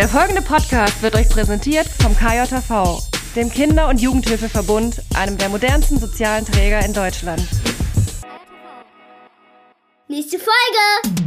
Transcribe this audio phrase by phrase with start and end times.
[0.00, 3.06] Der folgende Podcast wird euch präsentiert vom KJV,
[3.36, 7.46] dem Kinder- und Jugendhilfeverbund, einem der modernsten sozialen Träger in Deutschland.
[10.08, 11.18] Nächste Folge!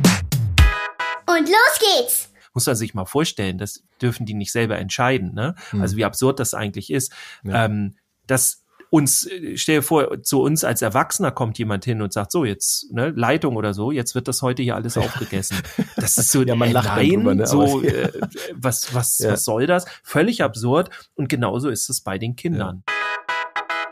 [1.28, 2.30] Und los geht's!
[2.56, 5.54] muss man sich mal vorstellen, das dürfen die nicht selber entscheiden, ne?
[5.70, 5.80] Hm.
[5.80, 7.14] Also wie absurd das eigentlich ist.
[7.44, 7.66] Ja.
[7.66, 7.96] Ähm,
[8.26, 8.63] dass
[8.94, 12.94] uns, stell dir vor, zu uns als Erwachsener kommt jemand hin und sagt, so jetzt,
[12.94, 15.58] ne, Leitung oder so, jetzt wird das heute hier alles aufgegessen.
[15.96, 18.12] Das ist so, Ja, man äh, lacht nein, drüber, ne, so, äh,
[18.54, 19.32] was, was, Ja.
[19.32, 19.86] was soll das?
[20.04, 20.92] Völlig absurd.
[21.16, 22.84] Und genauso ist es bei den Kindern.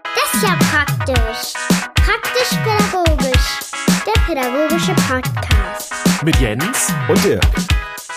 [0.03, 1.53] Das ist ja praktisch.
[1.95, 3.59] Praktisch-pädagogisch.
[4.05, 5.93] Der pädagogische Podcast.
[6.23, 6.93] Mit Jens.
[7.09, 7.43] Und Dirk.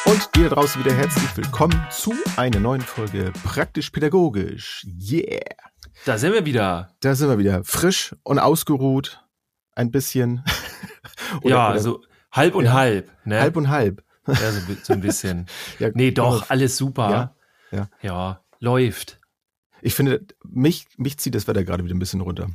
[0.04, 4.86] Und dir draußen wieder herzlich willkommen zu einer neuen Folge Praktisch Pädagogisch.
[5.00, 5.73] Yeah!
[6.04, 6.90] Da sind wir wieder.
[7.00, 9.24] Da sind wir wieder frisch und ausgeruht.
[9.74, 10.44] Ein bisschen.
[11.42, 12.72] Oder- ja, oder so halb und Ja.
[12.74, 13.40] halb, ne?
[13.40, 14.04] halb und halb.
[14.26, 15.46] ja, so, so ein bisschen.
[15.78, 17.10] Ja, Nee, doch, alles super.
[17.10, 17.34] Ja,
[17.78, 17.88] ja.
[18.02, 19.20] ja läuft.
[19.82, 22.48] Ich finde, mich, mich zieht das Wetter gerade wieder ein bisschen runter.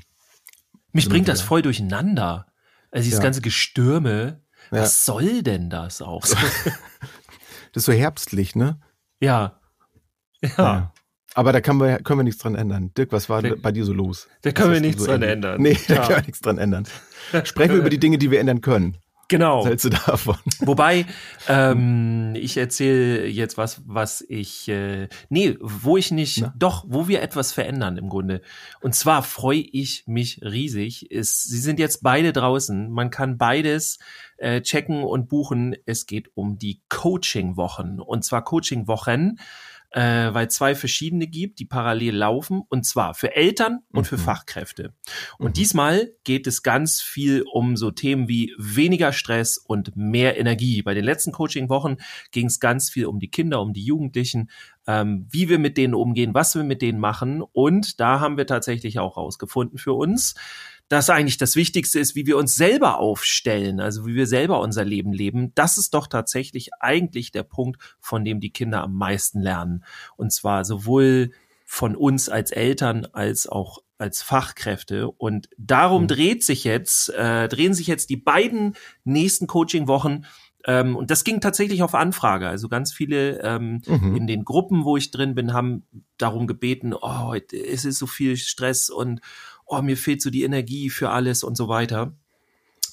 [0.91, 2.47] Mich Sind bringt das voll durcheinander.
[2.91, 4.41] Also dieses ganze Gestürme.
[4.71, 6.25] Was soll denn das auch?
[7.71, 8.79] Das ist so herbstlich, ne?
[9.19, 9.59] ja.
[10.57, 10.91] Ja.
[11.35, 12.91] Aber da kann wir, können wir nichts dran ändern.
[12.97, 14.27] Dirk, was war Da- bei dir so los?
[14.41, 15.61] Da können wir nichts so dran ändern.
[15.61, 16.01] Nee, da Ja.
[16.01, 16.85] können wir nichts dran ändern.
[17.43, 18.97] Sprechen wir über die Dinge, die wir ändern können.
[19.31, 19.59] Genau.
[19.59, 20.37] Was hältst du davon?
[20.61, 21.05] Wobei,
[21.47, 26.53] ähm, ich erzähle jetzt was, was ich, äh, nee, wo ich nicht, Na?
[26.57, 28.41] doch, wo wir etwas verändern im Grunde.
[28.81, 31.11] Und zwar freue ich mich riesig.
[31.11, 32.89] Ist, sie sind jetzt beide draußen.
[32.89, 33.99] Man kann beides
[34.37, 35.75] äh, checken und buchen.
[35.85, 37.99] Es geht um die Coaching-Wochen.
[37.99, 39.37] Und zwar Coaching-Wochen,
[39.91, 42.61] äh, weil zwei verschiedene gibt, die parallel laufen.
[42.69, 44.21] Und zwar für Eltern und für Mhm.
[44.21, 44.93] Fachkräfte.
[45.37, 45.53] Und Mhm.
[45.53, 50.81] diesmal geht es ganz viel um so Themen wie weniger Stress und mehr Energie.
[50.83, 51.97] Bei den letzten Coaching-Wochen
[52.31, 54.49] ging es ganz viel um die Kinder, um die Jugendlichen,
[54.87, 57.41] ähm, wie wir mit denen umgehen, was wir mit denen machen.
[57.41, 60.35] Und da haben wir tatsächlich auch rausgefunden für uns,
[60.89, 64.83] dass eigentlich das Wichtigste ist, wie wir uns selber aufstellen, also wie wir selber unser
[64.83, 65.53] Leben leben.
[65.55, 69.85] Das ist doch tatsächlich eigentlich der Punkt, von dem die Kinder am meisten lernen.
[70.17, 71.31] Und zwar sowohl
[71.65, 75.09] von uns als Eltern als auch als Fachkräfte.
[75.11, 76.07] Und darum Mhm.
[76.07, 80.25] dreht sich jetzt, äh, drehen sich jetzt die beiden nächsten Coaching-Wochen.
[80.65, 82.47] Ähm, und das ging tatsächlich auf Anfrage.
[82.47, 84.15] Also ganz viele ähm, Mhm.
[84.15, 85.83] in den Gruppen, wo ich drin bin, haben
[86.17, 89.21] darum gebeten, oh, es ist so viel Stress und
[89.69, 92.13] oh, mir fehlt so die Energie für alles und so weiter.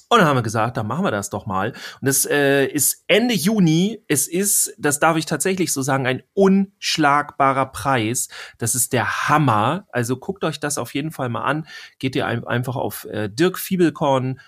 [0.09, 1.71] Und dann haben wir gesagt, dann machen wir das doch mal.
[1.71, 4.01] Und das äh, ist Ende Juni.
[4.07, 8.29] Es ist, das darf ich tatsächlich so sagen, ein unschlagbarer Preis.
[8.57, 9.85] Das ist der Hammer.
[9.91, 11.67] Also guckt euch das auf jeden Fall mal an.
[11.99, 14.39] Geht ihr ein, einfach auf äh, dirkfiebelkorn.com.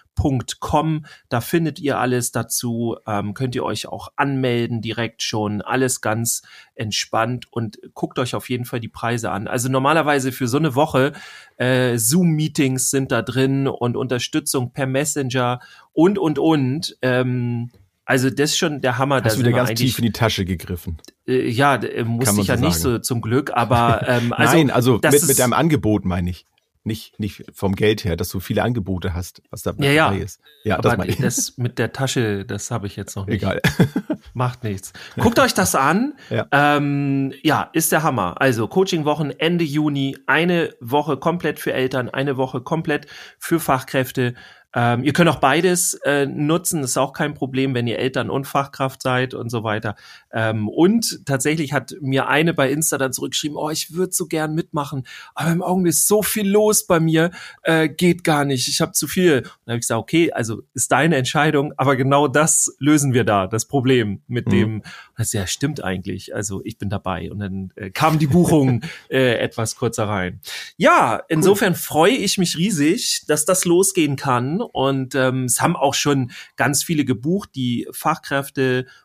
[1.30, 2.98] Da findet ihr alles dazu.
[3.08, 5.62] Ähm, könnt ihr euch auch anmelden direkt schon.
[5.62, 6.42] Alles ganz
[6.76, 9.48] entspannt und guckt euch auf jeden Fall die Preise an.
[9.48, 11.14] Also normalerweise für so eine Woche
[11.58, 15.60] äh, Zoom-Meetings sind da drin und Unterstützung per Messenger
[15.94, 16.98] und, und, und.
[17.02, 17.70] Ähm,
[18.06, 19.22] also das ist schon der Hammer.
[19.24, 20.98] Hast du wieder ganz tief in die Tasche gegriffen?
[21.28, 22.96] äh, ja, äh, musste man ich ja so nicht sagen.
[22.96, 26.46] so zum Glück, aber ähm, also, Nein, also mit, ist- mit deinem Angebot meine ich.
[26.84, 30.12] Nicht, nicht vom Geld her, dass du viele Angebote hast, was da Ja, ja.
[30.12, 30.40] ist.
[30.64, 31.18] Ja, das aber ich.
[31.18, 33.36] das mit der Tasche, das habe ich jetzt noch nicht.
[33.44, 33.62] Egal.
[34.34, 34.94] Macht nichts.
[35.18, 36.14] Guckt euch das an.
[36.30, 36.46] Ja.
[36.52, 38.40] Ähm, ja, ist der Hammer.
[38.40, 43.08] Also Coaching-Wochen Ende Juni, eine Woche komplett für Eltern, eine Woche komplett
[43.40, 44.36] für Fachkräfte.
[44.76, 48.46] Ähm, ihr könnt auch beides äh, nutzen, ist auch kein Problem, wenn ihr Eltern und
[48.46, 49.96] Fachkraft seid und so weiter.
[50.32, 54.54] Ähm, und tatsächlich hat mir eine bei Insta dann zurückgeschrieben, oh, ich würde so gern
[54.54, 57.32] mitmachen, aber im Augenblick ist so viel los bei mir,
[57.64, 59.38] äh, geht gar nicht, ich habe zu viel.
[59.38, 63.24] Und dann habe ich gesagt, okay, also ist deine Entscheidung, aber genau das lösen wir
[63.24, 64.52] da, das Problem mit Mhm.
[64.52, 64.84] dem,
[65.18, 67.32] das ja stimmt eigentlich, also ich bin dabei.
[67.32, 70.40] Und dann äh, kam die Buchung äh, etwas kurzer rein.
[70.78, 74.62] Ja, insofern freue ich mich riesig, dass das losgehen kann.
[74.62, 77.50] Und ähm, es haben auch schon ganz viele gebucht.
[77.56, 77.88] Die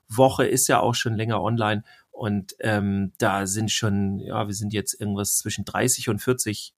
[0.08, 1.84] Fachkräftewoche ist ja auch schon länger online.
[2.10, 6.74] Und ähm, da sind schon, ja, wir sind jetzt irgendwas zwischen 30 und 40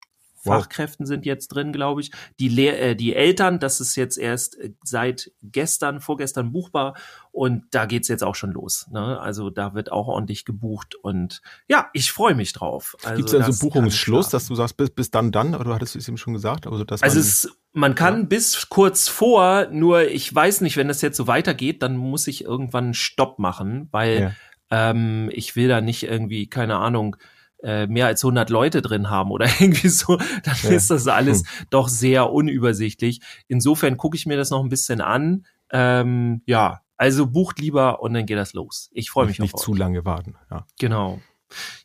[0.48, 0.62] Wow.
[0.62, 2.12] Fachkräften sind jetzt drin, glaube ich.
[2.38, 6.96] Die, Lehr äh, die Eltern, das ist jetzt erst äh, seit gestern, vorgestern buchbar
[7.32, 8.86] und da geht's jetzt auch schon los.
[8.92, 9.20] Ne?
[9.20, 12.96] Also da wird auch ordentlich gebucht und ja, ich freue mich drauf.
[13.04, 15.56] Also, Gibt es da das so kann Buchungsschluss, dass du sagst, bis, bis dann, dann?
[15.56, 16.68] Oder du hattest es eben schon gesagt?
[16.68, 18.26] Also, dass also es, man kann Ja.
[18.26, 22.44] bis kurz vor, nur ich weiß nicht, wenn das jetzt so weitergeht, dann muss ich
[22.44, 24.36] irgendwann einen Stopp machen, weil
[24.72, 27.16] ähm, ich will da nicht irgendwie, keine Ahnung,
[27.64, 30.70] äh, mehr als 100 Leute drin haben oder irgendwie so, dann Ja.
[30.72, 33.22] ist das alles doch sehr unübersichtlich.
[33.48, 35.46] Insofern gucke ich mir das noch ein bisschen an.
[35.72, 38.90] Ähm, ja, Also bucht lieber und dann geht das los.
[38.94, 40.36] Ich freue mich nicht auf zu lange warten.
[40.52, 40.66] Ja.
[40.80, 41.20] Genau.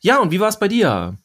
[0.01, 1.17] Ja, und wie war es bei dir?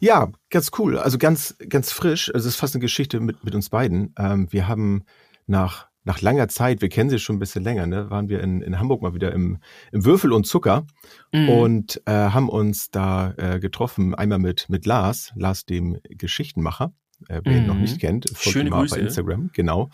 [0.00, 0.98] Ja, ganz cool.
[0.98, 2.32] Also ganz, ganz frisch.
[2.34, 4.14] Also es ist fast eine Geschichte mit, mit uns beiden.
[4.18, 5.04] Ähm, wir haben
[5.46, 8.60] nach, nach langer Zeit, wir kennen sie schon ein bisschen länger, ne, waren wir in,
[8.60, 9.58] in Hamburg mal wieder im,
[9.92, 10.86] im Würfel und Zucker
[11.32, 11.48] Mhm.
[11.48, 16.92] und äh, haben uns da äh, getroffen, einmal mit, mit Lars, Lars dem Geschichtenmacher,
[17.28, 17.80] äh, wer ihn noch Mhm.
[17.80, 18.94] nicht kennt, folgt Schöne ihm mal Grüße.
[18.96, 19.88] bei Instagram, genau.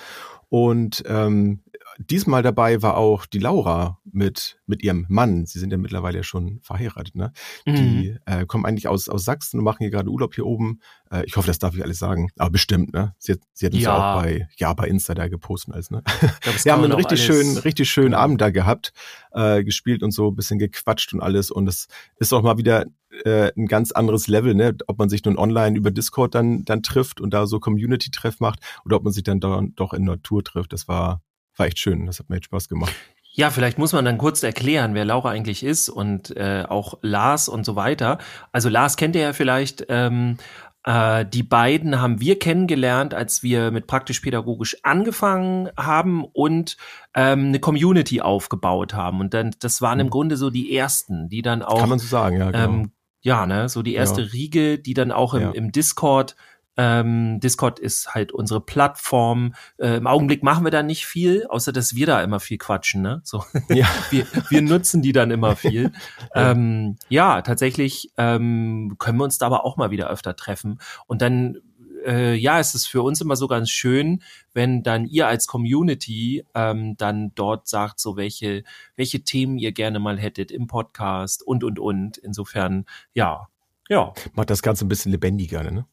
[0.48, 1.60] Und ähm,
[2.08, 5.46] diesmal dabei war auch die Laura mit, mit ihrem Mann.
[5.46, 7.32] Sie sind ja mittlerweile schon verheiratet, ne?
[7.66, 7.74] Mhm.
[7.74, 10.80] Die äh, kommen eigentlich aus, aus Sachsen und machen hier gerade Urlaub hier oben.
[11.10, 12.30] Äh, ich hoffe, das darf ich alles sagen.
[12.38, 13.14] Aber bestimmt, ne?
[13.18, 13.90] Sie hat, sie hat uns ja.
[13.96, 14.14] Ja.
[14.14, 16.02] auch bei, ja, bei Insta da gepostet alles, ne?
[16.40, 18.14] Glaub, Wir haben einen richtig alles- schönen, richtig schönen.
[18.14, 18.92] Abend da gehabt,
[19.32, 21.50] äh, gespielt und so, ein bisschen gequatscht und alles.
[21.50, 22.86] Und es ist auch mal wieder
[23.24, 24.76] äh, ein ganz anderes Level, ne?
[24.86, 28.60] Ob man sich nun online über Discord dann, dann trifft und da so Community-Treff macht
[28.84, 30.72] oder ob man sich dann da, doch in Natur trifft.
[30.72, 31.20] Das war,
[31.56, 32.06] war echt schön.
[32.06, 32.92] Das hat mir echt Spaß gemacht.
[33.32, 37.48] Ja, vielleicht muss man dann kurz erklären, wer Laura eigentlich ist und äh, auch Lars
[37.48, 38.18] und so weiter.
[38.52, 39.86] Also Lars kennt ihr ja vielleicht.
[39.88, 40.36] Ähm,
[40.84, 46.76] äh, die beiden haben wir kennengelernt, als wir mit praktisch-pädagogisch angefangen haben und
[47.14, 49.20] ähm, eine Community aufgebaut haben.
[49.20, 50.10] Und dann, das waren im Mhm.
[50.10, 52.64] Grunde so die ersten, die dann auch Kann man so sagen, ja, genau.
[52.64, 52.92] ähm,
[53.22, 54.28] ja, ne, so die erste Ja.
[54.32, 55.50] Riege, die dann auch im, Ja.
[55.50, 56.34] im Discord,
[56.80, 59.54] ähm, Discord ist halt unsere Plattform.
[59.76, 63.02] Äh, Im Augenblick machen wir da nicht viel, außer dass wir da immer viel quatschen,
[63.02, 63.20] ne?
[63.22, 63.86] So, ja.
[64.10, 65.92] wir, wir nutzen die dann immer viel.
[66.34, 66.52] Ja.
[66.52, 70.78] ähm, ja, tatsächlich ähm, können wir uns da aber auch mal wieder öfter treffen.
[71.06, 71.58] Und dann,
[72.06, 74.22] äh, ja, es ist für uns immer so ganz schön,
[74.52, 78.64] wenn dann ihr als Community ähm, dann dort sagt, so welche,
[78.96, 82.18] welche Themen ihr gerne mal hättet im Podcast und, und, und.
[82.18, 83.48] Insofern, ja,
[83.88, 84.12] ja.
[84.34, 85.86] Macht das Ganze ein bisschen lebendiger, ne?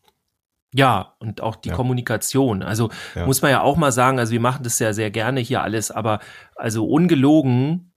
[0.73, 1.75] Ja, und auch die Ja.
[1.75, 2.61] Kommunikation.
[2.61, 3.25] Also Ja.
[3.25, 5.91] muss man ja auch mal sagen, also wir machen das ja sehr gerne hier alles,
[5.91, 6.19] aber
[6.55, 7.93] also ungelogen,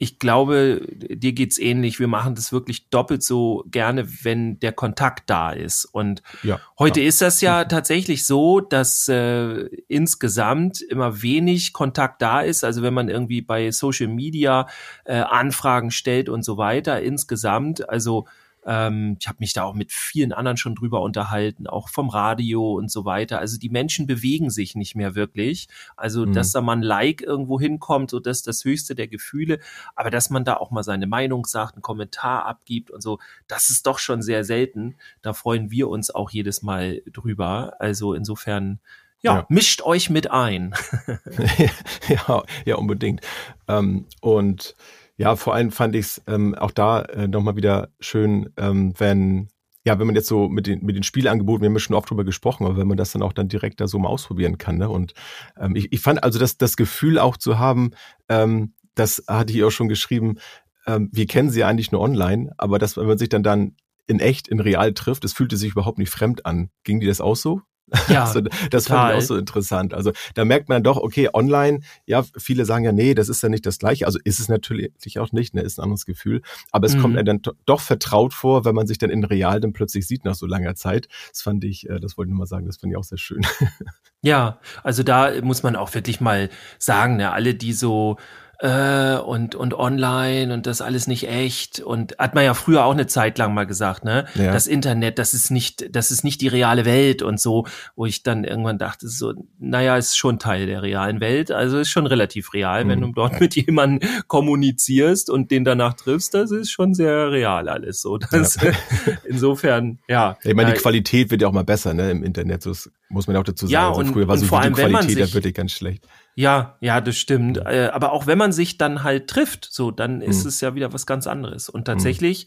[0.00, 1.98] ich glaube, dir geht's ähnlich.
[1.98, 5.86] Wir machen das wirklich doppelt so gerne, wenn der Kontakt da ist.
[5.86, 6.60] Und Ja.
[6.78, 7.08] heute ja.
[7.08, 12.62] ist das ja tatsächlich so, dass äh, insgesamt immer wenig Kontakt da ist.
[12.62, 14.68] Also wenn man irgendwie bei Social Media
[15.04, 18.26] äh, Anfragen stellt und so weiter, insgesamt, also
[18.66, 22.72] ähm, ich habe mich da auch mit vielen anderen schon drüber unterhalten, auch vom Radio
[22.74, 23.38] und so weiter.
[23.38, 25.68] Also die Menschen bewegen sich nicht mehr wirklich.
[25.96, 26.32] Also Mhm.
[26.32, 29.58] dass da mal ein Like irgendwo hinkommt, so das ist das höchste der Gefühle.
[29.96, 33.70] Aber dass man da auch mal seine Meinung sagt, einen Kommentar abgibt und so, das
[33.70, 34.96] ist doch schon sehr selten.
[35.22, 37.74] Da freuen wir uns auch jedes Mal drüber.
[37.78, 38.80] Also insofern,
[39.20, 39.46] ja, Ja.
[39.48, 40.74] mischt euch mit ein.
[42.08, 43.20] ja, ja, unbedingt.
[43.66, 44.74] Ähm, und
[45.18, 49.48] ja, vor allem fand ich es ähm, auch da äh, nochmal wieder schön, ähm, wenn,
[49.84, 52.08] ja, wenn man jetzt so mit den, mit den Spielangeboten, wir haben ja schon oft
[52.08, 54.78] drüber gesprochen, aber wenn man das dann auch dann direkt da so mal ausprobieren kann.
[54.78, 54.88] Ne?
[54.88, 55.14] Und
[55.58, 57.90] ähm, ich, ich fand also das, das Gefühl auch zu haben,
[58.28, 60.38] ähm, das hatte ich auch schon geschrieben,
[60.86, 63.74] ähm, wir kennen sie eigentlich nur online, aber dass, wenn man sich dann dann
[64.06, 66.70] in echt, in real trifft, es fühlte sich überhaupt nicht fremd an.
[66.84, 67.62] Ging dir das auch so?
[68.08, 69.10] Ja, also, das fand total.
[69.12, 69.94] ich auch so interessant.
[69.94, 73.48] Also da merkt man doch, okay, online, ja, viele sagen ja, nee, das ist ja
[73.48, 74.06] nicht das Gleiche.
[74.06, 76.42] Also ist es natürlich auch nicht, ne, ist ein anderes Gefühl.
[76.70, 77.00] Aber es Mhm.
[77.00, 80.24] kommt einem dann doch vertraut vor, wenn man sich dann in real dann plötzlich sieht
[80.24, 81.08] nach so langer Zeit.
[81.30, 83.18] Das fand ich, äh, das wollte ich nur mal sagen, das fand ich auch sehr
[83.18, 83.40] schön.
[84.20, 86.50] Ja, also da muss man auch wirklich mal
[86.80, 88.16] sagen, ne, alle die so
[88.60, 92.92] äh, und und online und das alles nicht echt und hat man ja früher auch
[92.92, 94.52] eine Zeit lang mal gesagt, ne, Ja.
[94.52, 98.22] das Internet, das ist nicht, das ist nicht die reale Welt und so, wo ich
[98.24, 102.52] dann irgendwann dachte so, naja, ist schon Teil der realen Welt, also ist schon relativ
[102.52, 103.02] real, wenn Mhm.
[103.04, 108.00] du dort mit jemandem kommunizierst und den danach triffst, das ist schon sehr real alles
[108.00, 108.18] so.
[108.18, 108.58] Das,
[109.24, 110.36] insofern, ja.
[110.42, 112.62] Ich meine, äh, die Qualität wird ja auch mal besser, ne, im Internet.
[112.62, 112.72] So
[113.08, 113.72] muss man ja auch dazu sagen.
[113.72, 115.54] Ja, also und- früher war und so vor allem, wenn man Videoqualität ja sich- wirklich
[115.54, 116.04] ganz schlecht.
[116.38, 117.58] Ja, ja, das stimmt.
[117.58, 120.48] Äh, aber auch wenn man sich dann halt trifft, so, dann ist Mhm.
[120.50, 121.68] es ja wieder was ganz anderes.
[121.68, 122.46] Und tatsächlich,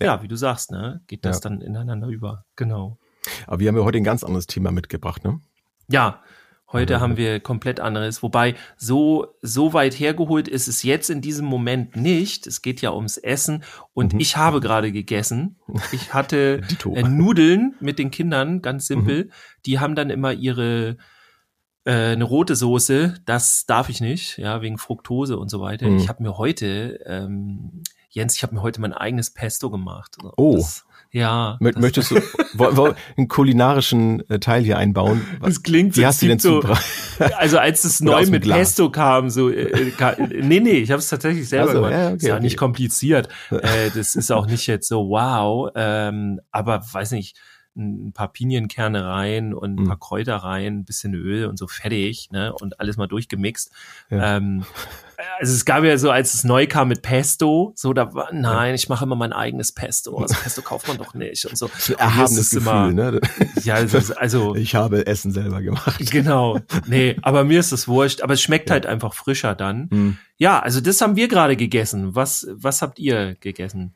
[0.00, 0.22] ja, Ja.
[0.24, 1.48] wie du sagst, ne, geht das Ja.
[1.50, 2.46] dann ineinander über.
[2.56, 2.98] Genau.
[3.46, 5.40] Aber wir haben ja heute ein ganz anderes Thema mitgebracht, ne?
[5.88, 6.20] Ja,
[6.72, 8.24] heute haben wir komplett anderes.
[8.24, 12.44] Wobei, so, so weit hergeholt ist es jetzt in diesem Moment nicht.
[12.48, 13.62] Es geht ja ums Essen.
[13.94, 14.20] Und Mhm.
[14.20, 15.60] ich habe gerade gegessen.
[15.92, 16.60] Ich hatte
[16.92, 19.26] äh, Nudeln mit den Kindern, ganz simpel.
[19.26, 19.30] Mhm.
[19.64, 20.96] Die haben dann immer ihre
[21.88, 25.86] äh, eine rote Soße, das darf ich nicht, ja, wegen Fructose und so weiter.
[25.88, 25.96] Mhm.
[25.98, 30.16] Ich habe mir heute, ähm, Jens, ich habe mir heute mein eigenes Pesto gemacht.
[30.36, 30.56] Oh.
[30.56, 31.56] Das, ja.
[31.60, 32.16] Mö- das- Möchtest du
[32.54, 35.22] wollen wir einen kulinarischen äh, Teil hier einbauen?
[35.42, 38.58] Das klingt so, Wie hast du den gibt so, also als es neu mit Glas?
[38.58, 41.78] Pesto kam, so, äh, äh, ka- nee, nee, ich habe es tatsächlich selber Ach so,
[41.80, 41.92] gemacht.
[41.92, 42.42] ja, okay, ist ja okay.
[42.42, 43.28] nicht kompliziert.
[43.50, 47.36] äh, das ist auch nicht jetzt so wow, ähm, aber weiß nicht,
[47.78, 49.88] ein paar Pinienkerne rein und ein Mhm.
[49.88, 52.52] paar Kräuter rein, ein bisschen Öl und so fertig, ne?
[52.52, 53.70] Und alles mal durchgemixt.
[54.10, 54.36] Ja.
[54.36, 54.64] Ähm,
[55.40, 58.74] also es gab ja so, als es neu kam mit Pesto, so da war, nein,
[58.74, 60.16] ich mache immer mein eigenes Pesto.
[60.18, 61.68] Also Pesto kauft man doch nicht und so.
[61.98, 63.20] Erhabenes es Gefühl, immer- ne?
[63.64, 66.10] Ja, also, also Ich habe Essen selber gemacht.
[66.10, 66.58] genau.
[66.86, 68.20] Nee, aber mir ist es wurscht.
[68.22, 69.88] Aber es schmeckt halt einfach frischer dann.
[69.90, 70.18] Hm.
[70.36, 72.14] Ja, also das haben wir gerade gegessen.
[72.14, 73.94] Was, was habt ihr gegessen?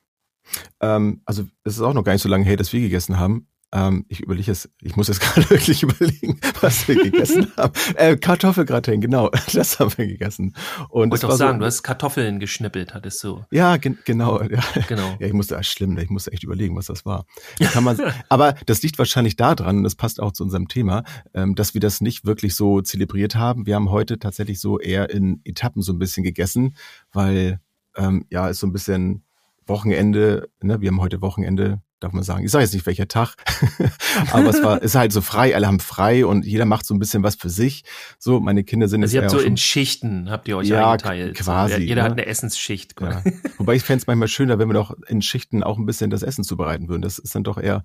[0.80, 3.46] Ähm, also es ist auch noch gar nicht so lange her, dass wir gegessen haben.
[3.73, 7.73] Ähm, ich überlege es, ich muss jetzt gerade wirklich überlegen, was wir gegessen haben.
[7.97, 10.55] Äh, Kartoffelgratin, genau, das haben wir gegessen.
[10.91, 13.45] Und Wollte war sagen, so, du hast Kartoffeln geschnippelt, hattest du.
[13.50, 14.43] Ja, gen genau.
[14.43, 14.61] Ja.
[14.88, 15.17] Genau.
[15.19, 17.26] Ja, ich musste, ah, schlimm, ich musste echt überlegen, was das war.
[17.59, 17.99] Kann man,
[18.29, 21.81] aber das liegt wahrscheinlich daran, und das passt auch zu unserem Thema, ähm, dass wir
[21.81, 23.67] das nicht wirklich so zelebriert haben.
[23.67, 26.76] Wir haben heute tatsächlich so eher in Etappen so ein bisschen gegessen,
[27.12, 27.61] weil
[27.97, 29.25] ähm, ja, ist so ein bisschen
[29.67, 30.81] Wochenende, ne?
[30.81, 32.44] wir haben heute Wochenende, darf man sagen.
[32.44, 33.35] Ich sage jetzt nicht welcher Tag,
[34.32, 36.99] aber es war, ist halt so frei, alle haben frei und jeder macht so ein
[36.99, 37.85] bisschen was für sich.
[38.18, 40.68] So, meine Kinder sind Also ihr jetzt habt eher so in Schichten, habt ihr euch
[40.68, 41.37] Ja, eingeteilt.
[41.37, 42.02] quasi, So, jeder ne?
[42.02, 42.94] hat eine Essensschicht.
[43.00, 43.23] Ja.
[43.59, 46.23] Wobei ich fände es manchmal schöner, wenn wir doch in Schichten auch ein bisschen das
[46.23, 47.02] Essen zubereiten würden.
[47.02, 47.82] Das ist dann doch eher,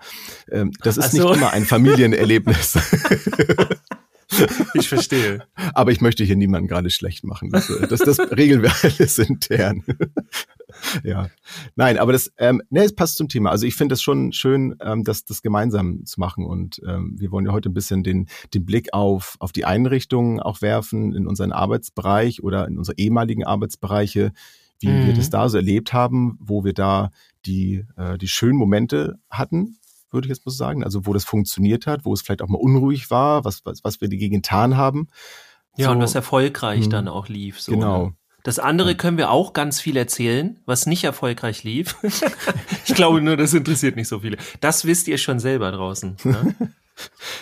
[0.52, 1.30] ähm, das ist so.
[1.30, 2.78] nicht immer ein Familienerlebnis.
[4.74, 5.46] Ich verstehe.
[5.74, 7.50] Aber ich möchte hier niemanden gerade schlecht machen.
[7.50, 9.84] Das, das, das regeln wir alles intern.
[11.04, 11.30] ja.
[11.76, 13.52] Nein, aber das, ähm, ne, es passt zum Thema.
[13.52, 16.46] Also ich finde es schon schön, ähm, das, das gemeinsam zu machen.
[16.46, 20.40] Und ähm, wir wollen ja heute ein bisschen den, den Blick auf, auf die Einrichtungen
[20.40, 24.32] auch werfen in unseren Arbeitsbereich oder in unsere ehemaligen Arbeitsbereiche,
[24.80, 25.16] wie wir Mhm.
[25.16, 27.12] das da so erlebt haben, wo wir da
[27.46, 29.78] die, äh, die schönen Momente hatten,
[30.12, 30.84] würde ich jetzt mal sagen.
[30.84, 34.02] Also wo das funktioniert hat, wo es vielleicht auch mal unruhig war, was, was, was
[34.02, 35.08] wir dagegen getan haben.
[35.78, 36.90] Ja, So, und was erfolgreich Hm.
[36.90, 37.60] dann auch lief.
[37.62, 38.06] So, Genau.
[38.08, 38.14] Ne?
[38.48, 41.98] Das andere können wir auch ganz viel erzählen, was nicht erfolgreich lief.
[42.86, 44.38] ich glaube nur, das interessiert nicht so viele.
[44.62, 46.16] Das wisst ihr schon selber draußen.
[46.24, 46.56] Ne?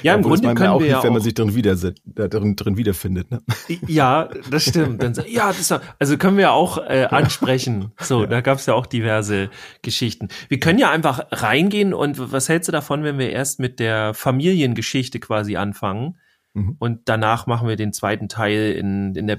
[0.03, 1.77] Ja, im Obwohl es Grunde können auch wir hilft, ja wenn man sich drin wieder
[2.03, 3.31] da drin, drin wiederfindet.
[3.31, 3.41] Ne?
[3.87, 5.01] ja, das stimmt.
[5.01, 7.93] Dann, ja, das war, also können wir auch äh, ansprechen.
[8.01, 9.49] So, da gab es ja auch diverse
[9.81, 10.27] Geschichten.
[10.49, 14.13] Wir können ja einfach reingehen und was hältst du davon, wenn wir erst mit der
[14.13, 16.17] Familiengeschichte quasi anfangen
[16.55, 16.77] Mhm.
[16.79, 19.35] und danach machen wir den zweiten Teil in, in der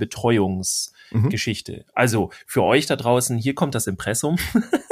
[1.11, 1.85] Betreuungsgeschichte.
[1.95, 4.37] Also für euch da draußen, hier kommt das Impressum.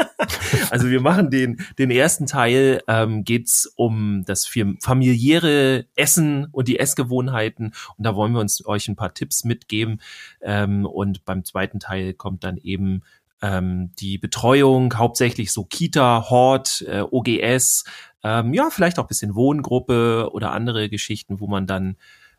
[0.71, 6.69] also wir machen den, den ersten Teil, ähm, geht's um das fam- familiäre Essen und
[6.69, 7.75] die Essgewohnheiten.
[7.97, 10.01] Und da wollen wir uns euch ein paar Tipps mitgeben.
[10.41, 13.03] Ähm, und beim zweiten Teil kommt dann eben
[13.43, 17.85] ähm, die Betreuung, hauptsächlich so Kita, Hort, äh, OGS,
[18.23, 21.97] ähm, ja, vielleicht auch bisschen Wohngruppe oder andere Geschichten, wo man dann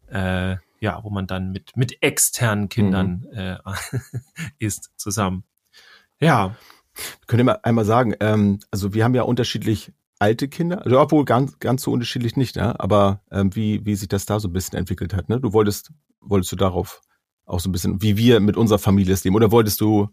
[0.08, 3.58] äh, ja, wo man dann mit mit externen Kindern äh,
[4.60, 5.44] ist zusammen.
[6.20, 6.56] Ja,
[7.28, 11.26] Könnt ihr mal einmal sagen, ähm, also wir haben ja unterschiedlich alte Kinder, also obwohl
[11.26, 12.80] ganz, ganz so unterschiedlich nicht, ne?
[12.80, 15.28] aber ähm, wie, wie sich das da so ein bisschen entwickelt hat.
[15.28, 15.42] Ne?
[15.42, 17.02] Du wolltest, wolltest du darauf
[17.46, 20.08] auch so ein bisschen, wie wir mit unserer Familie es leben, oder wolltest du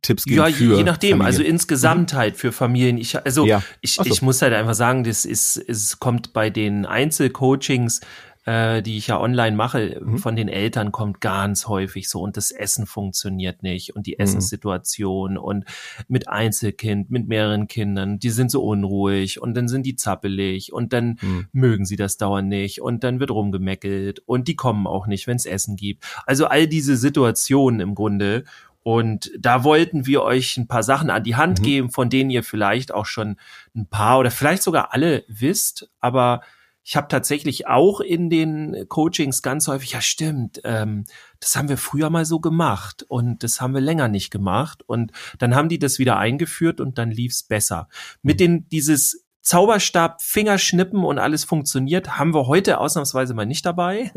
[0.00, 1.18] Tipps geben ja, für je nachdem.
[1.18, 1.26] Familien?
[1.26, 2.96] Also insgesamt halt für Familien.
[2.96, 3.62] Ich, also Ja.
[3.82, 4.04] ich, so.
[4.04, 8.00] ich muss halt einfach sagen, das ist, es kommt bei den Einzelcoachings,
[8.44, 10.18] äh, die ich ja online mache, Mhm.
[10.18, 14.24] von den Eltern kommt ganz häufig so und das Essen funktioniert nicht und die Mhm.
[14.24, 15.64] Essenssituation und
[16.08, 20.92] mit Einzelkind, mit mehreren Kindern, die sind so unruhig und dann sind die zappelig und
[20.92, 21.46] dann Hm.
[21.52, 25.36] mögen sie das dauernd nicht und dann wird rumgemeckelt und die kommen auch nicht, wenn
[25.36, 26.04] es Essen gibt.
[26.26, 28.44] Also all diese Situationen im Grunde.
[28.84, 31.62] Und da wollten wir euch ein paar Sachen an die Hand Mhm.
[31.64, 33.36] geben, von denen ihr vielleicht auch schon
[33.76, 35.88] ein paar oder vielleicht sogar alle wisst.
[36.00, 36.42] Aber
[36.84, 41.04] ich habe tatsächlich auch in den Coachings ganz häufig, ja stimmt, ähm,
[41.40, 44.82] das haben wir früher mal so gemacht und das haben wir länger nicht gemacht.
[44.86, 47.88] Und dann haben die das wieder eingeführt und dann lief's besser.
[48.22, 54.12] Mit den dieses Zauberstab, Fingerschnippen und alles funktioniert, haben wir heute ausnahmsweise mal nicht dabei.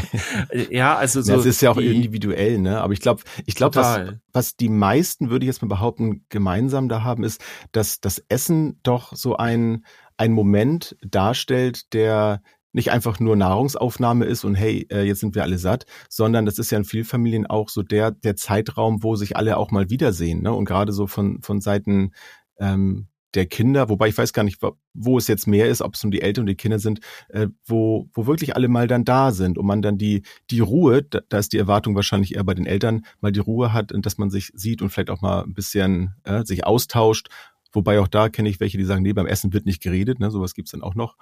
[0.70, 1.32] ja, also so.
[1.32, 2.80] ja, es ist ja auch individuell, ne?
[2.80, 6.88] Aber ich glaube, ich glaube, was, was die meisten, würde ich jetzt mal behaupten, gemeinsam
[6.88, 7.42] da haben, ist,
[7.72, 9.84] dass das Essen doch so ein,
[10.22, 15.42] ein Moment darstellt, der nicht einfach nur Nahrungsaufnahme ist und hey, äh, jetzt sind wir
[15.42, 19.16] alle satt, sondern das ist ja in vielen Familien auch so der, der Zeitraum, wo
[19.16, 20.52] sich alle auch mal wiedersehen, ne?
[20.52, 22.12] Und gerade so von, von Seiten
[22.58, 24.62] ähm, der Kinder, wobei ich weiß gar nicht,
[24.94, 27.00] wo- es jetzt mehr ist, ob es um die Eltern und die Kinder sind,
[27.30, 31.02] äh, wo, wo wirklich alle mal dann da sind und man dann die, die Ruhe,
[31.02, 34.04] da, da ist die Erwartung wahrscheinlich eher bei den Eltern, mal die Ruhe hat und
[34.06, 37.28] dass man sich sieht und vielleicht auch mal ein bisschen äh, sich austauscht.
[37.72, 40.30] Wobei auch da kenne ich welche, die sagen, nee, beim Essen wird nicht geredet, ne,
[40.30, 41.16] sowas gibt's dann auch noch.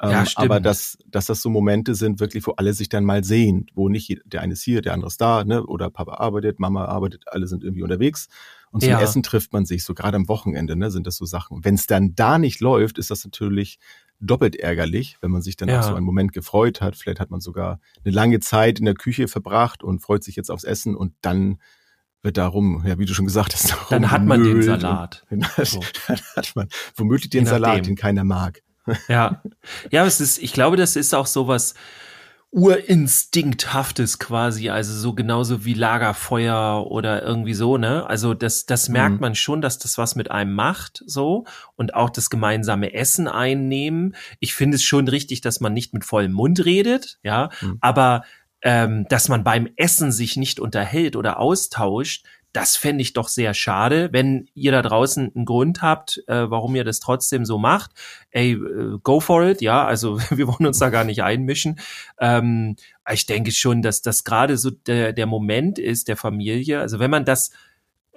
[0.00, 0.44] Ähm, Ja, stimmt.
[0.44, 3.88] aber dass, dass das so Momente sind, wirklich, wo alle sich dann mal sehen, wo
[3.88, 7.24] nicht der eine ist hier, der andere ist da, ne, oder Papa arbeitet, Mama arbeitet,
[7.26, 8.28] alle sind irgendwie unterwegs.
[8.70, 9.00] Und zum Ja.
[9.00, 11.64] Essen trifft man sich, so gerade am Wochenende, ne, sind das so Sachen.
[11.64, 13.78] Wenn es dann da nicht läuft, ist das natürlich
[14.20, 15.80] doppelt ärgerlich, wenn man sich dann Ja.
[15.80, 16.96] auf so einen Moment gefreut hat.
[16.96, 20.50] Vielleicht hat man sogar eine lange Zeit in der Küche verbracht und freut sich jetzt
[20.50, 21.58] aufs Essen und dann
[22.32, 25.24] darum, ja, wie du schon gesagt hast, Dann hat man den Salat.
[25.30, 25.80] Und, dann, So.
[26.08, 27.46] dann hat man womöglich den.
[27.46, 28.62] Salat, den keiner mag.
[29.08, 29.42] Ja.
[29.90, 31.74] Ja, es ist, ich glaube, das ist auch sowas
[32.52, 38.06] Urinstinkthaftes quasi, also so genauso wie Lagerfeuer oder irgendwie so, ne?
[38.08, 39.20] Also das, das merkt Mhm.
[39.20, 41.44] man schon, dass das was mit einem macht, so.
[41.74, 44.14] Und auch das gemeinsame Essen einnehmen.
[44.40, 47.50] Ich finde es schon richtig, dass man nicht mit vollem Mund redet, ja.
[47.60, 47.78] Mhm.
[47.80, 48.22] Aber
[48.66, 53.54] ähm, dass man beim Essen sich nicht unterhält oder austauscht, das fände ich doch sehr
[53.54, 54.08] schade.
[54.10, 57.92] Wenn ihr da draußen einen Grund habt, äh, warum ihr das trotzdem so macht,
[58.30, 61.78] ey, äh, go for it, ja, also wir wollen uns da gar nicht einmischen.
[62.18, 62.74] Ähm,
[63.08, 66.80] ich denke schon, dass das gerade so der, der Moment ist der Familie.
[66.80, 67.52] Also wenn man das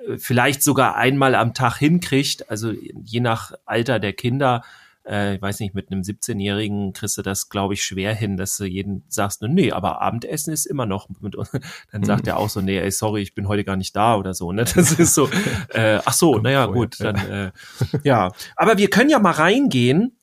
[0.07, 4.63] äh, vielleicht sogar einmal am Tag hinkriegt, also je nach Alter der Kinder,
[5.05, 8.57] äh, ich weiß nicht, mit einem 17-Jährigen kriegst du das, glaube ich, schwer hin, dass
[8.57, 11.51] du jeden sagst, nee, aber Abendessen ist immer noch mit uns.
[11.91, 14.33] Dann sagt er auch so, nee, ey, sorry, ich bin heute gar nicht da oder
[14.33, 14.51] so.
[14.51, 14.65] Ne?
[14.79, 15.29] Das ist so,
[15.69, 17.11] äh, ach so, Kommt naja, vor, gut, ja.
[17.11, 17.51] dann äh,
[18.03, 18.31] ja.
[18.55, 20.17] Aber wir können ja mal reingehen,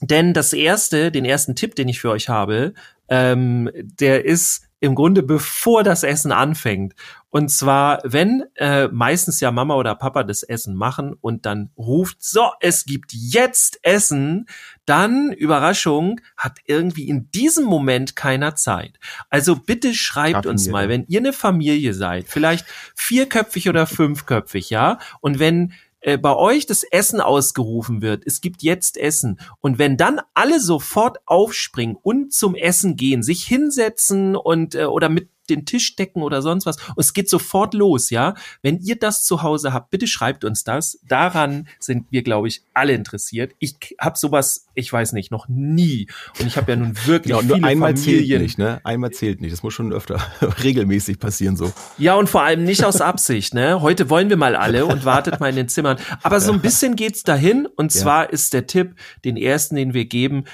[0.00, 2.74] denn das erste, den ersten Tipp, den ich für euch habe,
[3.08, 6.94] ähm, der ist im Grunde bevor das Essen anfängt.
[7.30, 12.22] Und zwar, wenn äh, meistens ja Mama oder Papa das Essen machen und dann ruft,
[12.22, 14.46] so, es gibt jetzt Essen,
[14.86, 18.98] dann, Überraschung, hat irgendwie in diesem Moment keiner Zeit.
[19.28, 24.70] Also bitte schreibt Schaffen uns mal, wenn ihr eine Familie seid, vielleicht vierköpfig oder fünfköpfig,
[24.70, 25.72] ja, und wenn
[26.06, 29.40] äh, bei euch das Essen ausgerufen wird, es gibt jetzt Essen.
[29.60, 35.08] Und wenn dann alle sofort aufspringen und zum Essen gehen, sich hinsetzen und äh, oder
[35.08, 36.76] mit den Tisch decken oder sonst was.
[36.88, 38.34] Und es geht sofort los, ja.
[38.62, 40.98] Wenn ihr das zu Hause habt, bitte schreibt uns das.
[41.08, 43.52] Daran sind wir, glaube ich, alle interessiert.
[43.58, 46.08] Ich habe sowas, ich weiß nicht, noch nie.
[46.40, 48.42] Und ich habe ja nun wirklich Ja, nur viele einmal zählt Familien.
[48.42, 48.80] nicht, ne?
[48.84, 49.52] Einmal zählt nicht.
[49.52, 50.20] Das muss schon öfter
[50.62, 51.72] regelmäßig passieren so.
[51.98, 53.80] Ja, und vor allem nicht aus Absicht, ne?
[53.80, 55.96] Heute wollen wir mal alle und wartet mal in den Zimmern.
[56.22, 57.66] Aber so ein bisschen geht's dahin.
[57.76, 58.00] Und Ja.
[58.00, 60.44] zwar ist der Tipp, den ersten, den wir geben,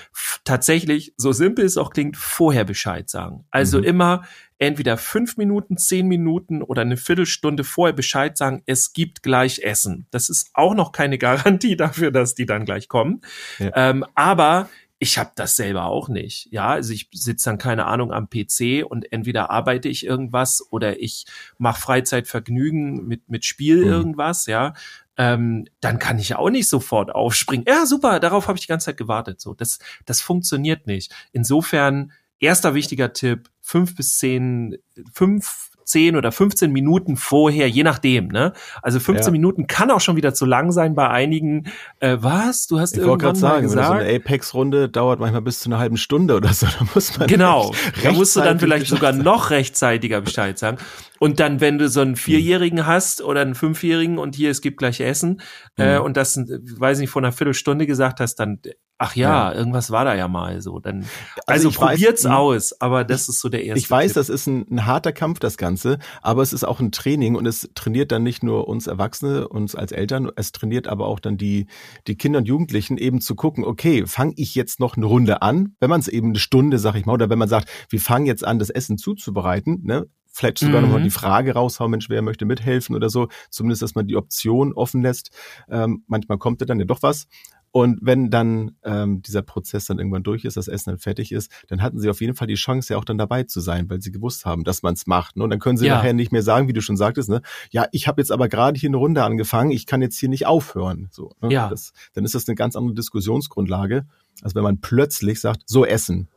[0.44, 3.44] tatsächlich, so simpel es auch klingt, vorher Bescheid sagen.
[3.50, 3.85] Also Mhm.
[3.85, 4.22] immer
[4.62, 10.07] entweder fünf Minuten, zehn Minuten oder eine Viertelstunde vorher Bescheid sagen, es gibt gleich Essen.
[10.12, 13.22] Das ist auch noch keine Garantie dafür, dass die dann gleich kommen.
[13.59, 13.72] Ja.
[13.75, 14.68] Ähm, aber
[15.01, 16.46] ich habe das selber auch nicht.
[16.53, 21.01] Ja, also ich sitze dann keine Ahnung am PC und entweder arbeite ich irgendwas oder
[21.01, 21.27] ich
[21.59, 23.90] mache Freizeitvergnügen mit mit Spiel Mhm.
[23.90, 24.46] irgendwas.
[24.46, 24.75] Ja,
[25.16, 27.66] ähm, dann kann ich auch nicht sofort aufspringen.
[27.68, 29.40] Ja, super, darauf habe ich die ganze Zeit gewartet.
[29.40, 31.12] So, das das funktioniert nicht.
[31.33, 34.76] Insofern erster wichtiger Tipp: fünf bis zehn,
[35.14, 38.52] fünf 10 oder 15 Minuten vorher, je nachdem, ne?
[38.83, 39.31] Also 15 Ja.
[39.33, 41.66] Minuten kann auch schon wieder zu lang sein bei einigen.
[41.98, 42.68] Äh, was?
[42.68, 44.00] Du hast Ich wollte irgendwann gerade mal sagen, wenn so gesagt?
[44.02, 47.74] eine Apex-Runde dauert manchmal bis zu einer halben Stunde oder so, da muss man Genau,
[48.05, 49.24] da musst du dann vielleicht Bescheid sogar sagen.
[49.24, 50.78] noch rechtzeitiger Bescheid sagen.
[51.18, 54.78] Und dann, wenn du so einen Vierjährigen hast oder einen Fünfjährigen und hier, es gibt
[54.78, 55.40] gleich Essen
[55.76, 56.05] äh, Mhm.
[56.05, 56.44] und das, äh,
[56.78, 58.61] weiß nicht, vor einer Viertelstunde gesagt hast, dann,
[59.02, 59.54] ach ja, Ja.
[59.58, 60.78] irgendwas war da ja mal so.
[60.78, 61.04] Dann,
[61.46, 62.30] also, weiß- probiert's Mhm.
[62.30, 64.14] aus, aber das ist so der erste Ich weiß, Tipp.
[64.14, 67.46] das ist ein, ein harter Kampf, das Ganze, aber es ist auch ein Training und
[67.46, 71.36] es trainiert dann nicht nur uns Erwachsene, uns als Eltern, es trainiert aber auch dann
[71.36, 71.66] die,
[72.06, 75.74] die Kinder und Jugendlichen eben zu gucken, okay, fange ich jetzt noch eine Runde an,
[75.80, 78.26] wenn man es eben eine Stunde, sag ich mal, oder wenn man sagt, wir fangen
[78.26, 80.06] jetzt an, das Essen zuzubereiten, ne?
[80.34, 80.86] Vielleicht sogar Mhm.
[80.86, 83.28] nochmal die Frage raushauen, Mensch, wer möchte mithelfen oder so.
[83.50, 85.30] Zumindest, dass man die Option offen lässt.
[85.68, 87.26] Ähm, manchmal kommt ja dann ja doch was.
[87.72, 91.50] Und wenn dann ähm, dieser Prozess dann irgendwann durch ist, das Essen dann fertig ist,
[91.68, 94.02] dann hatten sie auf jeden Fall die Chance, ja auch dann dabei zu sein, weil
[94.02, 95.37] sie gewusst haben, dass man es macht.
[95.37, 95.44] Ne?
[95.44, 95.96] Und dann können sie Ja.
[95.96, 98.78] nachher nicht mehr sagen, wie du schon sagtest, ne, ja, ich habe jetzt aber gerade
[98.78, 101.08] hier eine Runde angefangen, ich kann jetzt hier nicht aufhören.
[101.11, 101.50] So, ne?
[101.50, 101.68] Ja.
[101.70, 104.04] das, dann ist das eine ganz andere Diskussionsgrundlage,
[104.42, 106.28] als wenn man plötzlich sagt, so essen.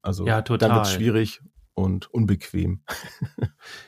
[0.00, 0.68] Also Ja, total.
[0.68, 1.40] dann wird schwierig
[1.74, 2.82] und unbequem.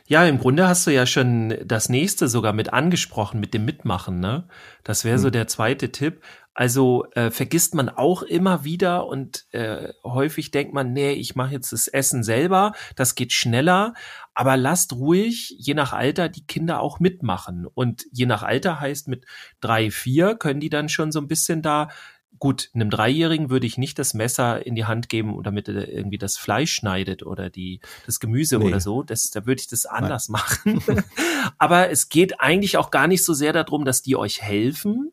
[0.08, 4.20] Ja, im Grunde hast du ja schon das nächste sogar mit angesprochen, mit dem Mitmachen,
[4.20, 4.48] ne?
[4.84, 5.32] Das wäre so Mhm.
[5.32, 6.22] der zweite Tipp.
[6.58, 11.52] Also äh, vergisst man auch immer wieder und äh, häufig denkt man, nee, ich mache
[11.52, 13.92] jetzt das Essen selber, das geht schneller,
[14.32, 17.66] aber lasst ruhig, je nach Alter, die Kinder auch mitmachen.
[17.66, 19.26] Und je nach Alter heißt mit
[19.60, 21.88] drei, vier können die dann schon so ein bisschen da
[22.38, 26.18] Gut, einem Dreijährigen würde ich nicht das Messer in die Hand geben, damit er irgendwie
[26.18, 28.66] das Fleisch schneidet oder die, das Gemüse Nee.
[28.66, 29.02] oder so.
[29.02, 30.82] Das, da würde ich das anders machen.
[31.56, 35.12] Aber es geht eigentlich auch gar nicht so sehr darum, dass die euch helfen,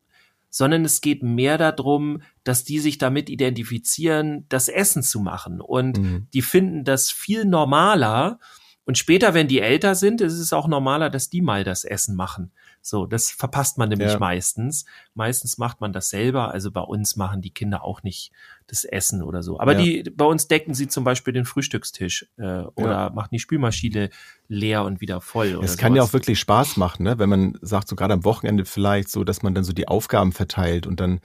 [0.55, 5.59] sondern es geht mehr darum, dass die sich damit identifizieren, das Essen zu machen.
[5.61, 6.27] Und Mhm.
[6.31, 8.39] die finden das viel normaler,
[8.85, 12.17] Und später, wenn die älter sind, ist es auch normaler, dass die mal das Essen
[12.17, 12.51] machen.
[12.85, 14.19] So, das verpasst man nämlich Ja.
[14.19, 14.83] meistens.
[15.15, 16.51] Meistens macht man das selber.
[16.51, 18.33] Also bei uns machen die Kinder auch nicht
[18.67, 19.57] das Essen oder so.
[19.59, 19.81] Aber Ja.
[19.81, 24.09] die, bei uns decken sie zum Beispiel den Frühstückstisch äh, oder machen die Spülmaschine
[24.49, 25.57] leer und wieder voll.
[25.63, 27.17] Es kann ja auch wirklich Spaß machen, ne?
[27.19, 30.33] wenn man sagt, so gerade am Wochenende vielleicht so, dass man dann so die Aufgaben
[30.33, 31.21] verteilt und dann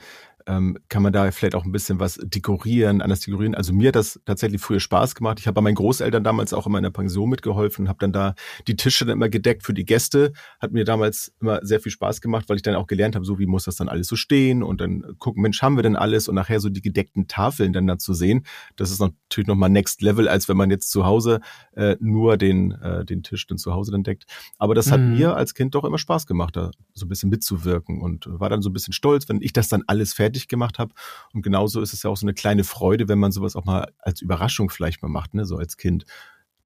[0.49, 3.53] ähm, kann man da vielleicht auch ein bisschen was dekorieren, anders dekorieren.
[3.53, 5.39] Also mir hat das tatsächlich früher Spaß gemacht.
[5.39, 8.11] Ich habe bei meinen Großeltern damals auch immer in der Pension mitgeholfen und habe dann
[8.11, 8.33] da
[8.67, 10.33] die Tische dann immer gedeckt für die Gäste.
[10.59, 13.37] Hat mir damals immer sehr viel Spaß gemacht, weil ich dann auch gelernt habe, so
[13.37, 16.27] wie muss das dann alles so stehen und dann gucken, Mensch, haben wir denn alles
[16.27, 18.45] und nachher so die gedeckten Tafeln dann da zu sehen.
[18.75, 21.41] Das ist natürlich nochmal Next Level, als wenn man jetzt zu Hause
[21.75, 24.25] äh, nur den, äh, den Tisch dann zu Hause dann deckt.
[24.57, 25.09] Aber das hat Mhm.
[25.11, 28.61] mir als Kind doch immer Spaß gemacht, da so ein bisschen mitzuwirken und war dann
[28.61, 30.93] so ein bisschen stolz, wenn ich das dann alles fertig gemacht habe.
[31.33, 33.91] Und genauso ist es ja auch so eine kleine Freude, wenn man sowas auch mal
[33.99, 36.05] als Überraschung vielleicht mal macht, ne, so als Kind.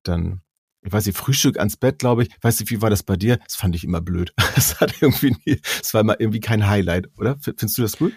[0.03, 0.41] Dann,
[0.81, 2.29] ich weiß nicht, Frühstück ans Bett, glaube ich.
[2.41, 3.38] Weiß nicht, wie war das bei dir?
[3.38, 4.33] Das fand ich immer blöd.
[4.55, 7.38] Das hat irgendwie nie, das war immer irgendwie kein Highlight, oder?
[7.39, 8.13] Findest du das gut?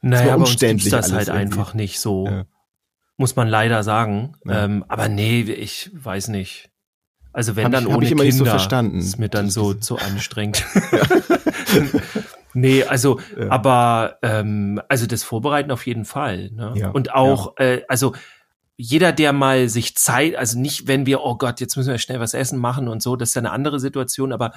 [0.00, 1.40] Naja, war bei uns das halt irgendwie.
[1.42, 2.26] einfach nicht so.
[2.26, 2.44] Ja.
[3.16, 4.34] Muss man leider sagen.
[4.44, 4.64] Ja.
[4.64, 6.70] Ähm, aber nee, ich weiß nicht.
[7.32, 8.98] Also wenn Hab dann ich- ohne ich immer Kinder, nicht so verstanden.
[9.00, 10.64] ist mir dann Das- so das- zu anstrengend.
[12.60, 13.50] nee, also Ja.
[13.50, 16.50] aber ähm, also das Vorbereiten auf jeden Fall.
[16.50, 16.72] Ne?
[16.76, 18.14] Ja, Und auch äh, also
[18.76, 22.20] jeder, der mal sich Zeit, also nicht, wenn wir, oh Gott, jetzt müssen wir schnell
[22.20, 24.52] was essen machen und so, das ist ja eine andere Situation, aber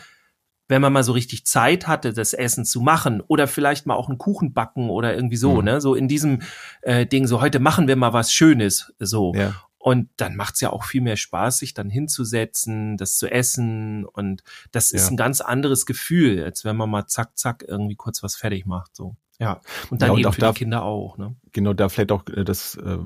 [0.68, 4.08] wenn man mal so richtig Zeit hatte, das Essen zu machen oder vielleicht mal auch
[4.10, 5.64] einen Kuchen backen oder irgendwie so, Mhm.
[5.66, 6.44] ne, so in diesem
[6.84, 9.34] äh, Ding, so heute machen wir mal was Schönes, so.
[9.36, 9.54] Ja.
[9.82, 14.06] Und dann macht's ja auch viel mehr Spaß, sich dann hinzusetzen, das zu essen.
[14.06, 15.10] Und das ist Ja.
[15.12, 18.96] ein ganz anderes Gefühl, als wenn man mal zack, zack irgendwie kurz was fertig macht.
[18.96, 19.16] So.
[19.40, 19.60] Ja.
[19.90, 21.36] Und dann Ja, und eben auch für da- die Kinder auch, ne?
[21.52, 23.00] genau da vielleicht auch äh, das äh,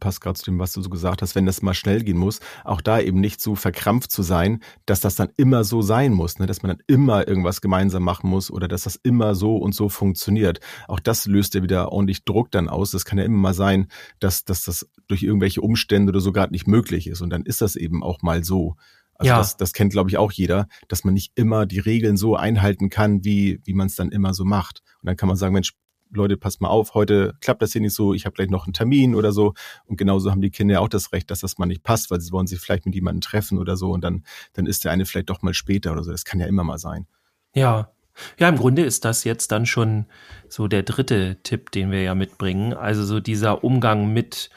[0.00, 2.40] passt gerade zu dem, was du so gesagt hast, wenn das mal schnell gehen muss,
[2.64, 6.40] auch da eben nicht so verkrampft zu sein, dass das dann immer so sein muss,
[6.40, 6.46] ne?
[6.46, 9.88] dass man dann immer irgendwas gemeinsam machen muss oder dass das immer so und so
[9.88, 10.58] funktioniert.
[10.88, 12.90] Auch das löst ja wieder ordentlich Druck dann aus.
[12.90, 13.86] Das kann ja immer mal sein,
[14.18, 17.60] dass, dass das durch irgendwelche Umstände oder so gerade nicht möglich ist und dann ist
[17.60, 18.76] das eben auch mal so.
[19.14, 19.38] Also Ja.
[19.38, 22.90] das, das kennt, glaube ich, auch jeder, dass man nicht immer die Regeln so einhalten
[22.90, 24.82] kann, wie, wie man es dann immer so macht.
[25.00, 25.72] Und dann kann man sagen, Mensch,
[26.12, 28.74] Leute, passt mal auf, heute klappt das hier nicht so, ich habe gleich noch einen
[28.74, 29.54] Termin oder so.
[29.86, 32.20] Und genauso haben die Kinder ja auch das Recht, dass das mal nicht passt, weil
[32.20, 35.04] sie wollen sich vielleicht mit jemandem treffen oder so und dann, dann ist der eine
[35.06, 36.10] vielleicht doch mal später oder so.
[36.12, 37.06] Das kann ja immer mal sein.
[37.54, 37.90] Ja.
[38.38, 40.06] Ja, im Grunde ist das jetzt dann schon
[40.48, 42.72] so der dritte Tipp, den wir ja mitbringen.
[42.72, 44.48] Also so dieser Umgang mit,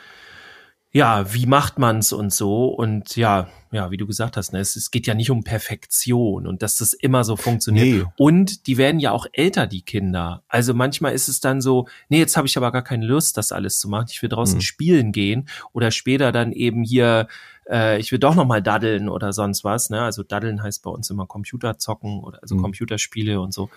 [0.92, 2.66] ja, wie macht man's und so.
[2.68, 6.48] Und ja, ja, wie du gesagt hast, ne, es, es geht ja nicht um Perfektion
[6.48, 7.86] und dass das immer so funktioniert.
[7.86, 8.06] Nee.
[8.18, 10.42] Und die werden ja auch älter, die Kinder.
[10.48, 13.52] Also manchmal ist es dann so, nee, jetzt habe ich aber gar keine Lust, das
[13.52, 14.08] alles zu machen.
[14.10, 14.62] Ich will draußen Mhm.
[14.62, 17.28] spielen gehen oder später dann eben hier,
[17.70, 19.92] äh, ich will doch noch mal daddeln oder sonst was.
[19.92, 20.02] Ne?
[20.02, 22.62] Also daddeln heißt bei uns immer Computer zocken oder also Mhm.
[22.64, 23.70] Computerspiele und so.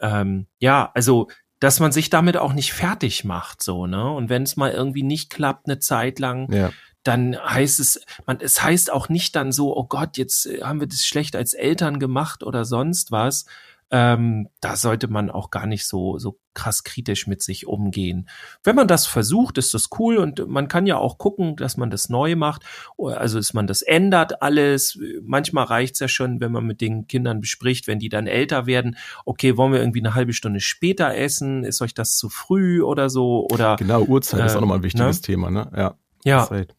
[0.00, 1.28] Ähm, ja, also
[1.60, 4.10] dass man sich damit auch nicht fertig macht, so, ne?
[4.10, 6.72] Und wenn es mal irgendwie nicht klappt, eine Zeit lang, Ja.
[7.04, 10.86] dann heißt es, man, es heißt auch nicht dann so, oh Gott, jetzt haben wir
[10.86, 13.46] das schlecht als Eltern gemacht oder sonst was.
[13.90, 18.28] Ähm, da sollte man auch gar nicht so, so krass kritisch mit sich umgehen.
[18.62, 21.90] Wenn man das versucht, ist das cool und man kann ja auch gucken, dass man
[21.90, 22.62] das neu macht,
[22.98, 24.98] also dass man das ändert alles.
[25.22, 28.96] Manchmal reicht's ja schon, wenn man mit den Kindern bespricht, wenn die dann älter werden,
[29.24, 31.64] okay, wollen wir irgendwie eine halbe Stunde später essen?
[31.64, 33.46] Ist euch das zu früh oder so?
[33.50, 35.22] Oder Genau, Uhrzeit ist Äh, auch nochmal ein wichtiges ne?
[35.22, 35.70] Thema, ne?
[35.76, 35.94] Ja.
[36.24, 36.74] ja, Zeit.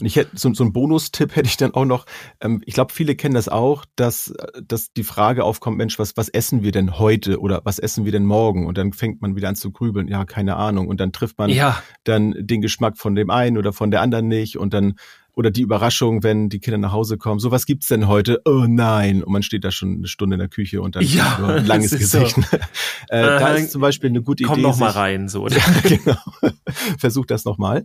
[0.00, 2.06] Und ich hätte so, so einen Bonustipp hätte ich dann auch noch.
[2.40, 6.16] Ähm, ich glaube, viele kennen das auch, dass, äh, dass die Frage aufkommt, Mensch, was,
[6.16, 8.66] was essen wir denn heute oder was essen wir denn morgen?
[8.66, 10.88] Und dann fängt man wieder an zu grübeln, ja, keine Ahnung.
[10.88, 14.28] Und dann trifft man ja, dann den Geschmack von dem einen oder von der anderen
[14.28, 14.94] nicht und dann
[15.32, 18.42] oder die Überraschung, wenn die Kinder nach Hause kommen, so was gibt's denn heute?
[18.44, 21.38] Oh nein, und man steht da schon eine Stunde in der Küche und dann Ja,
[21.40, 22.18] nur ein langes das ist so.
[22.18, 22.36] Gesicht.
[23.08, 24.62] äh, da Äh, ist zum Beispiel eine gute komm Idee.
[24.62, 25.46] noch mal rein, so.
[25.48, 26.16] ja, genau.
[26.98, 27.84] Versuch das nochmal.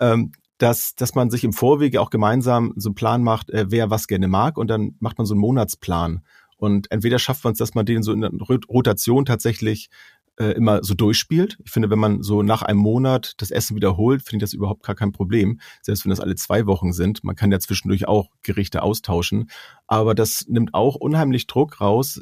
[0.00, 3.90] Ähm, dass, dass man sich im Vorwege auch gemeinsam so einen Plan macht, äh, wer
[3.90, 6.22] was gerne mag und dann macht man so einen Monatsplan.
[6.56, 9.88] Und entweder schafft man es, dass man den so in der Rot- Rotation tatsächlich
[10.36, 11.58] äh, immer so durchspielt.
[11.64, 14.84] Ich finde, wenn man so nach einem Monat das Essen wiederholt, finde ich das überhaupt
[14.84, 15.60] gar kein Problem.
[15.82, 17.24] Selbst wenn das alle zwei Wochen sind.
[17.24, 19.50] Man kann ja zwischendurch auch Gerichte austauschen.
[19.86, 22.20] Aber das nimmt auch unheimlich Druck raus,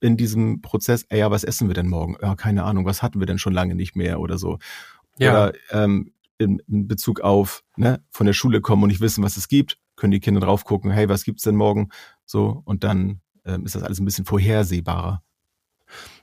[0.00, 2.16] in diesem Prozess, ey, ja, was essen wir denn morgen?
[2.22, 4.58] Ja, keine Ahnung, was hatten wir denn schon lange nicht mehr oder so.
[5.18, 5.30] Ja.
[5.30, 9.36] Oder ähm, in, in Bezug auf ne, von der Schule kommen und nicht wissen, was
[9.36, 11.90] es gibt, können die Kinder drauf gucken, hey, was gibt's denn morgen?
[12.24, 15.22] So, und dann ähm, ist das alles ein bisschen vorhersehbarer.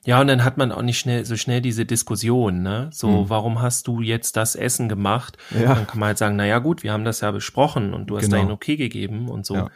[0.05, 2.91] Ja, und dann hat man auch nicht schnell so schnell diese Diskussion, ne?
[2.93, 3.29] So, Hm.
[3.29, 5.37] warum hast du jetzt das Essen gemacht?
[5.49, 5.73] Ja.
[5.73, 8.17] Dann kann man halt sagen, na ja, gut, wir haben das ja besprochen und du
[8.17, 8.37] hast Genau.
[8.37, 9.55] da ein Okay gegeben und so.
[9.55, 9.69] Ja.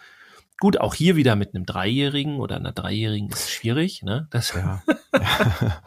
[0.59, 4.27] Gut, auch hier wieder mit einem Dreijährigen oder einer Dreijährigen ist schwierig, ne?
[4.29, 4.83] Das, Ja.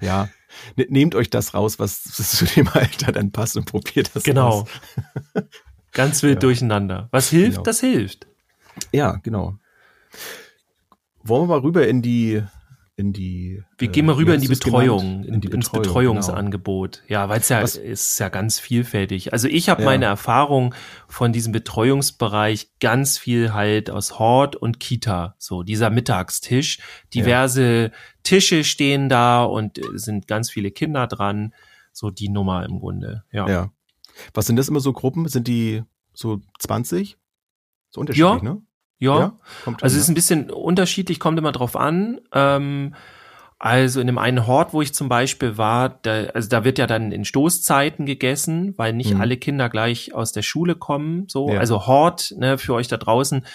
[0.00, 0.28] ja.
[0.38, 0.43] Ne-
[0.76, 4.62] Nehmt euch das raus, was zu dem Alter dann passt und probiert das genau.
[4.62, 4.68] aus.
[5.92, 6.40] Ganz wild Ja.
[6.40, 7.08] durcheinander.
[7.12, 7.62] Was hilft, Genau.
[7.62, 8.26] das hilft.
[8.92, 9.56] Ja, genau.
[11.22, 12.42] Wollen wir mal rüber in die
[12.96, 15.44] in die Wir äh, gehen mal rüber in die Betreuung, genannt?
[15.44, 15.82] in, ins Betreuung,
[16.16, 17.02] Betreuungsangebot.
[17.08, 19.32] Ja, weil es ja Was- ist ja ganz vielfältig.
[19.32, 19.86] Also ich habe Ja.
[19.86, 20.74] meine Erfahrung
[21.08, 26.78] von diesem Betreuungsbereich ganz viel halt aus Hort und Kita, so dieser Mittagstisch.
[27.12, 27.90] Diverse
[28.22, 31.52] Tische stehen da und äh, sind ganz viele Kinder dran.
[31.92, 33.24] So die Nummer im Grunde.
[33.32, 33.44] Ja.
[33.46, 33.58] Genau.
[33.58, 33.70] Ja.
[34.32, 35.26] Was sind das immer so Gruppen?
[35.28, 37.16] Sind die so 20?
[37.90, 38.62] So unterschiedlich, ne?
[38.98, 39.32] Ja.
[39.64, 42.20] Kommt Also es ist ein bisschen unterschiedlich, kommt immer drauf an.
[42.32, 42.94] Ähm,
[43.58, 46.86] also in dem einen Hort, wo ich zum Beispiel war, da, also da wird ja
[46.86, 49.20] dann in Stoßzeiten gegessen, weil nicht Mhm.
[49.20, 51.24] alle Kinder gleich aus der Schule kommen.
[51.28, 51.60] So, Ja.
[51.60, 53.46] also Hort, ne, für euch da draußen,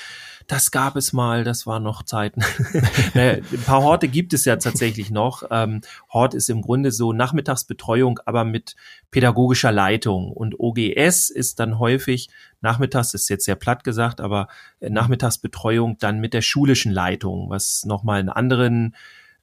[0.49, 2.41] das gab es mal, das waren noch Zeiten.
[3.13, 5.43] naja, ein paar Horte gibt es ja tatsächlich noch.
[5.51, 5.81] Ähm,
[6.11, 8.75] Hort ist im Grunde so Nachmittagsbetreuung, aber mit
[9.11, 10.33] pädagogischer Leitung.
[10.33, 12.29] Und OGS ist dann häufig
[12.61, 14.47] nachmittags, ist jetzt sehr platt gesagt, aber
[14.79, 18.95] äh, Nachmittagsbetreuung dann mit der schulischen Leitung, was nochmal einen anderen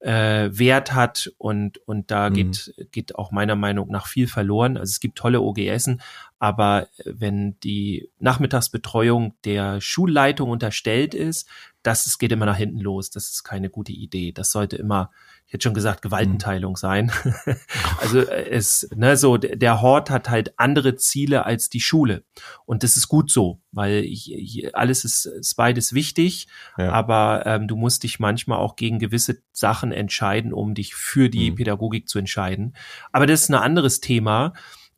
[0.06, 2.34] äh, Wert hat und, und da Mhm.
[2.34, 4.76] geht, geht auch meiner Meinung nach viel verloren.
[4.76, 6.00] Also es gibt tolle OGSen,
[6.38, 11.48] aber äh, wenn die Nachmittagsbetreuung der Schulleitung unterstellt ist,
[11.82, 13.10] das ist, geht immer nach hinten los.
[13.10, 14.30] Das ist keine gute Idee.
[14.30, 15.10] Das sollte immer,
[15.46, 17.12] ich hätte schon gesagt, Gewaltenteilung sein.
[18.00, 22.24] also äh, es, ne, so der Hort hat halt andere Ziele als die Schule.
[22.64, 26.90] Und das ist gut so, weil ich, ich, alles ist, ist beides wichtig, Ja.
[26.90, 31.52] aber ähm, du musst dich manchmal auch gegen gewisse Sachen entscheiden, um dich für die
[31.52, 31.54] Mhm.
[31.56, 32.74] Pädagogik zu entscheiden.
[33.12, 34.52] Aber das ist ein anderes Thema.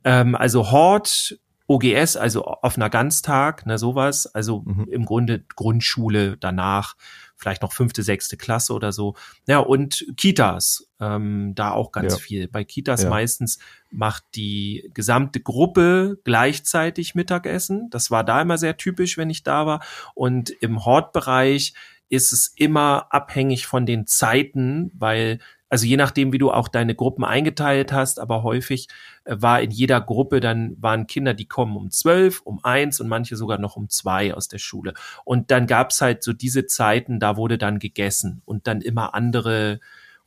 [0.04, 4.26] Ähm, also Hort, OGS, also offener Ganztag, ne, sowas.
[4.26, 4.86] Also Mhm.
[4.90, 6.94] im Grunde Grundschule danach,
[7.38, 9.14] vielleicht noch fünfte, sechste Klasse oder so.
[9.46, 12.18] Ja, und Kitas, ähm, da auch ganz Ja.
[12.18, 12.48] viel.
[12.48, 13.08] Bei Kitas Ja.
[13.10, 13.58] meistens
[13.90, 17.88] macht die gesamte Gruppe gleichzeitig Mittagessen.
[17.90, 19.82] Das war da immer sehr typisch, wenn ich da war.
[20.14, 21.74] Und im Hortbereich
[22.10, 26.94] ist es immer abhängig von den Zeiten, weil also je nachdem, wie du auch deine
[26.94, 28.88] Gruppen eingeteilt hast, aber häufig
[29.24, 33.08] äh, war in jeder Gruppe dann waren Kinder, die kommen um zwölf, um eins und
[33.08, 34.94] manche sogar noch um zwei aus der Schule.
[35.24, 39.80] Und dann gab's halt so diese Zeiten, da wurde dann gegessen und dann immer andere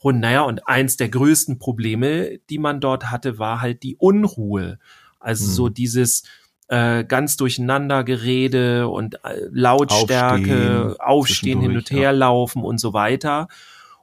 [0.03, 0.21] Runden.
[0.21, 4.79] Naja, und eins der größten Probleme, die man dort hatte, war halt die Unruhe.
[5.19, 5.49] Also Mhm.
[5.49, 6.23] so dieses
[6.67, 12.93] äh, ganz durcheinander Gerede und äh, Lautstärke, Aufstehen, Aufstehen, hin und her laufen und so
[12.93, 13.47] weiter.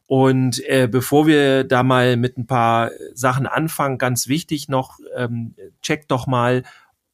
[0.08, 5.54] Und äh, bevor wir da mal mit ein paar Sachen anfangen, ganz wichtig noch, ähm,
[5.82, 6.62] checkt doch mal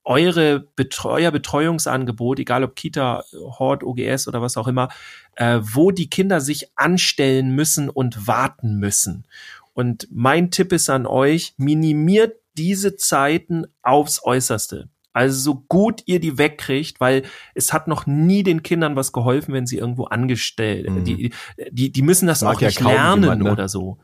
[0.05, 3.25] eure Betreuer, Betreuungsangebot, egal ob Kita,
[3.59, 4.91] Hort, OGS oder was auch immer,
[5.35, 9.27] äh, wo die Kinder sich anstellen müssen und warten müssen.
[9.73, 14.89] Und mein Tipp ist an euch, minimiert diese Zeiten aufs Äußerste.
[15.15, 17.23] Also so gut ihr die wegkriegt, weil
[17.55, 21.05] es hat noch nie den Kindern was geholfen, wenn sie irgendwo angestellt, Mhm.
[21.05, 21.33] die,
[21.71, 23.53] die, die müssen das Mag auch ja nicht lernen jemand, ne?
[23.53, 23.97] oder so.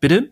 [0.00, 0.30] Bitte?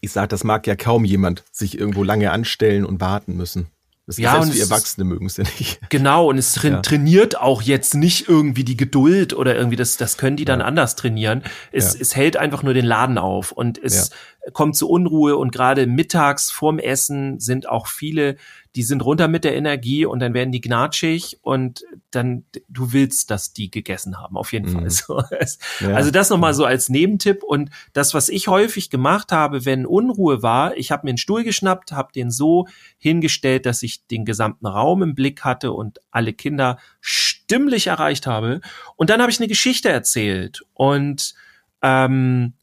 [0.00, 3.66] Ich sag, das mag ja kaum jemand sich irgendwo lange anstellen und warten müssen.
[4.04, 5.78] Das Ja, selbst und ist- Erwachsene mögen es ja nicht.
[5.88, 6.80] Genau, und es tra Ja.
[6.82, 10.66] trainiert auch jetzt nicht irgendwie die Geduld oder irgendwie das, das können die dann Ja.
[10.66, 11.44] anders trainieren.
[11.70, 14.10] Es, es hält einfach nur den Laden auf und es
[14.52, 18.36] kommt zu Unruhe und gerade mittags vorm Essen sind auch viele,
[18.74, 23.30] die sind runter mit der Energie und dann werden die gnatschig und dann, du willst,
[23.30, 24.90] dass die gegessen haben, auf jeden Mhm.
[24.90, 25.22] Fall.
[25.80, 25.90] Ja.
[25.94, 27.42] also das nochmal so als Nebentipp.
[27.44, 31.44] Und das, was ich häufig gemacht habe, wenn Unruhe war, ich habe mir einen Stuhl
[31.44, 32.66] geschnappt, habe den so
[32.98, 38.60] hingestellt, dass ich den gesamten Raum im Blick hatte und alle Kinder stimmlich erreicht habe.
[38.96, 40.62] Und dann habe ich eine Geschichte erzählt.
[40.74, 41.34] Und
[41.82, 42.54] ähm,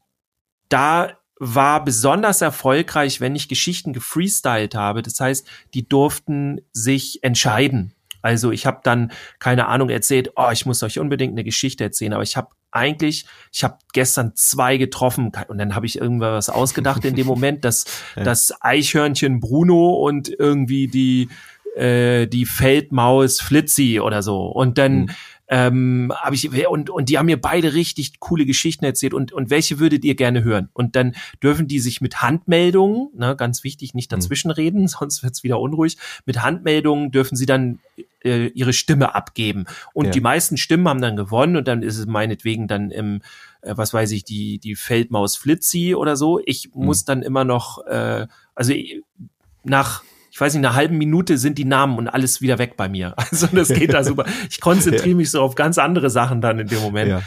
[0.68, 5.02] da war besonders erfolgreich, wenn ich Geschichten gefreestylt habe.
[5.02, 7.94] Das heißt, die durften sich entscheiden.
[8.22, 12.12] Also ich habe dann keine Ahnung erzählt, oh, ich muss euch unbedingt eine Geschichte erzählen,
[12.12, 17.04] aber ich habe eigentlich, ich habe gestern zwei getroffen und dann habe ich irgendwas ausgedacht
[17.06, 18.22] in dem Moment, dass Ja.
[18.24, 21.30] das Eichhörnchen Bruno und irgendwie die
[21.76, 25.10] äh, die Feldmaus Flitzi oder so und dann Mhm.
[25.52, 29.50] Ähm, hab ich und und die haben mir beide richtig coole Geschichten erzählt und und
[29.50, 30.68] welche würdet ihr gerne hören?
[30.72, 34.16] Und dann dürfen die sich mit Handmeldungen, ne, ganz wichtig, nicht mhm.
[34.16, 35.98] dazwischen reden, sonst wird's wieder unruhig.
[36.24, 37.80] Mit Handmeldungen dürfen sie dann
[38.24, 40.10] äh, ihre Stimme abgeben und ja.
[40.12, 43.20] die meisten Stimmen haben dann gewonnen und dann ist es meinetwegen dann im
[43.62, 46.40] äh, was weiß ich die die Feldmaus Flitzi oder so.
[46.44, 46.84] Ich mhm.
[46.84, 48.72] muss dann immer noch äh, also
[49.64, 52.88] nach ich weiß nicht, eine halben Minute sind die Namen und alles wieder weg bei
[52.88, 53.14] mir.
[53.30, 54.24] Also das geht da super.
[54.50, 57.10] Ich konzentriere mich so auf ganz andere Sachen dann in dem Moment.
[57.10, 57.22] Ja.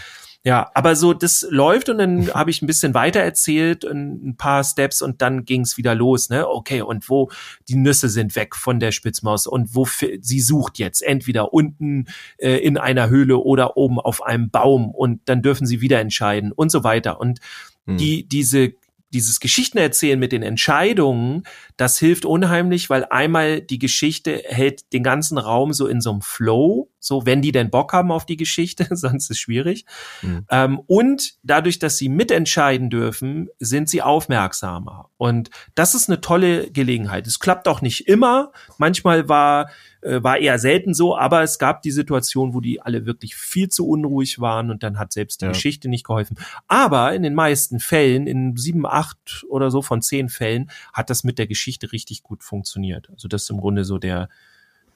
[0.45, 4.65] Ja, aber so, das läuft und dann habe ich ein bisschen weiter erzählt, ein paar
[4.65, 6.45] Steps und dann ging's wieder los, ne?
[6.49, 7.31] Okay, und wo
[7.69, 9.87] die Nüsse sind weg von der Spitzmaus und wo
[10.19, 12.07] sie sucht jetzt entweder unten
[12.39, 16.51] äh, in einer Höhle oder oben auf einem Baum und dann dürfen sie wieder entscheiden
[16.51, 17.21] und so weiter.
[17.21, 17.39] Und
[17.85, 17.95] hm.
[17.95, 18.73] die, diese
[19.13, 21.43] dieses Geschichtenerzählen mit den Entscheidungen,
[21.77, 26.21] das hilft unheimlich, weil einmal die Geschichte hält den ganzen Raum so in so einem
[26.21, 29.85] Flow, so wenn die denn Bock haben auf die Geschichte, sonst ist es schwierig.
[30.21, 30.45] Mhm.
[30.49, 35.09] Ähm, und dadurch, dass sie mitentscheiden dürfen, sind sie aufmerksamer.
[35.17, 37.27] Und das ist eine tolle Gelegenheit.
[37.27, 38.51] Es klappt auch nicht immer.
[38.77, 39.69] Manchmal war
[40.01, 43.69] äh, war eher selten so, aber es gab die Situation, wo die alle wirklich viel
[43.69, 45.51] zu unruhig waren und dann hat selbst die ja.
[45.51, 46.37] Geschichte nicht geholfen.
[46.67, 51.23] Aber in den meisten Fällen, in sieben, acht oder so von zehn Fällen, hat das
[51.23, 53.09] mit der Geschichte richtig gut funktioniert.
[53.11, 54.29] Also das ist im Grunde so der,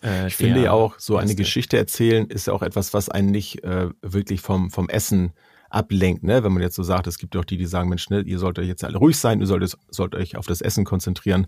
[0.04, 3.32] äh, ich finde ja auch, so eine Geschichte erzählen ist ja auch etwas, was einen
[3.32, 5.34] nicht äh, wirklich vom, vom Essen
[5.70, 6.44] ablenkt, ne?
[6.44, 8.66] Wenn man jetzt so sagt, es gibt auch die, die sagen, Mensch, ne, ihr solltet
[8.66, 11.48] jetzt alle ruhig sein, ihr solltet, sollt euch auf das Essen konzentrieren.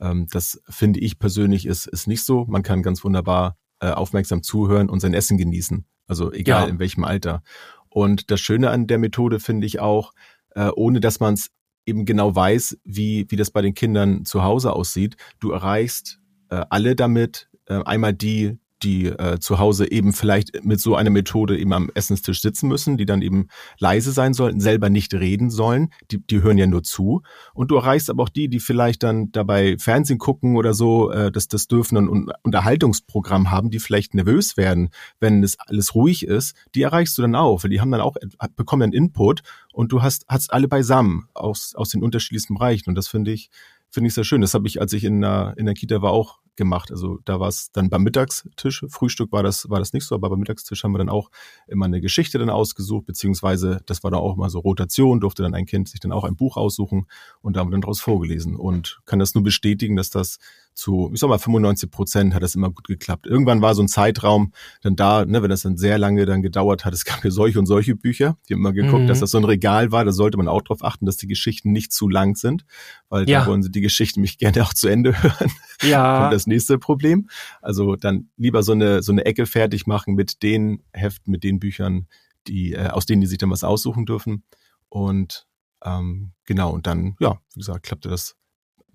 [0.00, 2.44] Ähm, das finde ich persönlich ist, ist nicht so.
[2.46, 5.84] Man kann ganz wunderbar äh, aufmerksam zuhören und sein Essen genießen.
[6.06, 6.68] Also egal ja.
[6.68, 7.42] in welchem Alter.
[7.88, 10.12] Und das Schöne an der Methode finde ich auch,
[10.54, 11.50] äh, ohne dass man es
[11.86, 15.16] eben genau weiß, wie, wie das bei den Kindern zu Hause aussieht.
[15.40, 20.80] Du erreichst äh, alle damit, äh, einmal die, die äh, zu Hause eben vielleicht mit
[20.80, 23.48] so einer Methode eben am Essenstisch sitzen müssen, die dann eben
[23.78, 27.22] leise sein sollten, selber nicht reden sollen, die, die hören ja nur zu.
[27.54, 31.32] Und du erreichst aber auch die, die vielleicht dann dabei Fernsehen gucken oder so, äh,
[31.32, 36.54] das, das dürfen ein Unterhaltungsprogramm haben, die vielleicht nervös werden, wenn es alles ruhig ist,
[36.74, 38.16] die erreichst du dann auch, weil die haben dann auch,
[38.56, 42.90] bekommen dann Input und du hast, hast alle beisammen aus, aus den unterschiedlichsten Bereichen.
[42.90, 43.50] Und das finde ich,
[43.88, 44.42] finde ich sehr schön.
[44.42, 46.90] Das habe ich, als ich in der, in der Kita war, auch gemacht.
[46.90, 50.30] Also da war es dann beim Mittagstisch, Frühstück war das, war das nicht so, aber
[50.30, 51.30] beim Mittagstisch haben wir dann auch
[51.66, 55.54] immer eine Geschichte dann ausgesucht, beziehungsweise das war dann auch mal so Rotation, durfte dann
[55.54, 57.06] ein Kind sich dann auch ein Buch aussuchen
[57.42, 60.38] und da haben wir dann daraus vorgelesen und kann das nur bestätigen, dass das
[60.76, 63.26] zu, ich sag mal, 95 Prozent hat das immer gut geklappt.
[63.26, 66.84] Irgendwann war so ein Zeitraum dann da, ne, wenn das dann sehr lange dann gedauert
[66.84, 69.06] hat, es gab ja solche und solche Bücher, die haben immer geguckt, mhm.
[69.06, 71.72] dass das so ein Regal war, da sollte man auch darauf achten, dass die Geschichten
[71.72, 72.66] nicht zu lang sind,
[73.08, 73.40] weil ja.
[73.40, 75.50] da wollen sie die Geschichte mich gerne auch zu Ende hören.
[75.82, 76.26] Ja.
[76.26, 77.28] Und das nächste Problem.
[77.62, 81.58] Also dann lieber so eine, so eine Ecke fertig machen mit den Heften, mit den
[81.58, 82.06] Büchern,
[82.46, 84.44] die, äh, aus denen die sich dann was aussuchen dürfen.
[84.90, 85.46] Und
[85.82, 88.36] ähm, genau, und dann, ja, wie gesagt, klappte das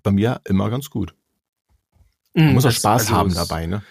[0.02, 1.14] bei mir immer ganz gut.
[2.34, 3.82] Man mm, muss auch Spaß also haben dabei, ne?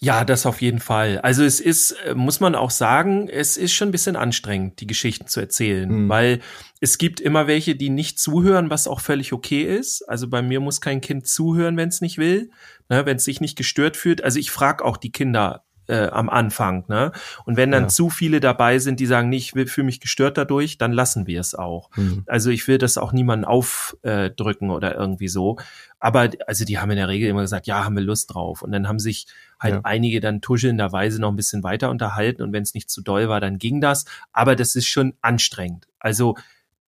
[0.00, 1.18] Ja, das auf jeden Fall.
[1.18, 4.86] Also es ist, äh, muss man auch sagen, es ist schon ein bisschen anstrengend, die
[4.86, 6.08] Geschichten zu erzählen, mhm.
[6.08, 6.40] weil
[6.80, 10.02] es gibt immer welche, die nicht zuhören, was auch völlig okay ist.
[10.02, 12.50] Also bei mir muss kein Kind zuhören, wenn es nicht will,
[12.88, 14.22] ne, wenn es sich nicht gestört fühlt.
[14.22, 16.84] Also ich frage auch die Kinder äh, am Anfang.
[16.88, 17.12] Ne?
[17.44, 17.88] Und wenn dann ja.
[17.88, 21.40] zu viele dabei sind, die sagen, nee, ich fühle mich gestört dadurch, dann lassen wir
[21.40, 21.90] es auch.
[21.96, 22.24] Mhm.
[22.26, 25.56] Also ich will das auch niemanden aufdrücken oder irgendwie so.
[25.98, 28.62] Aber also die haben in der Regel immer gesagt, ja, haben wir Lust drauf.
[28.62, 29.26] Und dann haben sich
[29.58, 29.80] halt ja.
[29.82, 32.42] einige dann tuschelnderweise noch ein bisschen weiter unterhalten.
[32.42, 34.04] Und wenn es nicht zu doll war, dann ging das.
[34.32, 35.88] Aber das ist schon anstrengend.
[35.98, 36.36] Also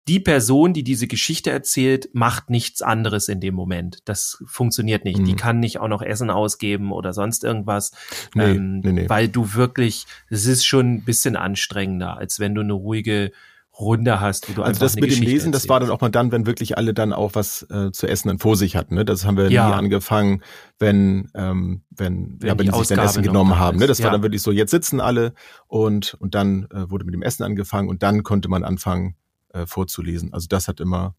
[0.09, 3.99] die Person, die diese Geschichte erzählt, macht nichts anderes in dem Moment.
[4.05, 5.19] Das funktioniert nicht.
[5.19, 5.25] Mhm.
[5.25, 7.91] Die kann nicht auch noch Essen ausgeben oder sonst irgendwas,
[8.33, 9.09] nee, ähm, nee, nee.
[9.09, 13.31] weil du wirklich, es ist schon ein bisschen anstrengender, als wenn du eine ruhige
[13.79, 15.53] Runde hast, wo du also das mit dem Lesen, erzählst.
[15.53, 18.29] das war dann auch mal dann, wenn wirklich alle dann auch was äh, zu essen
[18.29, 18.95] dann vor sich hatten.
[18.95, 19.05] Ne?
[19.05, 19.69] Das haben wir ja.
[19.69, 20.41] nie angefangen,
[20.79, 23.77] wenn ähm, wenn, wenn, ja, wenn die, die sich dann Essen genommen haben.
[23.77, 23.85] Ne?
[23.85, 24.05] Das ja.
[24.05, 25.33] war dann wirklich so, jetzt sitzen alle
[25.67, 29.15] und und dann äh, wurde mit dem Essen angefangen und dann konnte man anfangen
[29.53, 30.33] äh, vorzulesen.
[30.33, 31.15] Also das hat immer,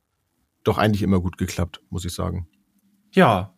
[0.64, 2.48] doch eigentlich immer gut geklappt, muss ich sagen.
[3.12, 3.54] Ja.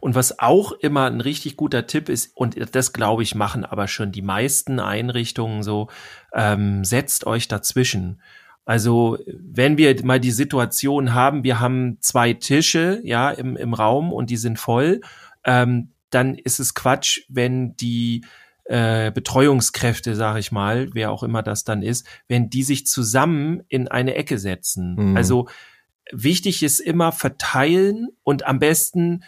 [0.00, 3.88] Und was auch immer ein richtig guter Tipp ist, und das glaube ich machen aber
[3.88, 5.88] schon die meisten Einrichtungen so,
[6.34, 8.20] ähm, setzt euch dazwischen.
[8.66, 14.12] Also wenn wir mal die Situation haben, wir haben zwei Tische ja im, im Raum
[14.12, 15.00] und die sind voll,
[15.44, 18.24] ähm, dann ist es Quatsch, wenn die
[18.64, 23.62] äh, Betreuungskräfte, sage ich mal, wer auch immer das dann ist, wenn die sich zusammen
[23.68, 25.10] in eine Ecke setzen.
[25.10, 25.16] Mhm.
[25.16, 25.48] Also
[26.10, 29.24] wichtig ist immer verteilen und am besten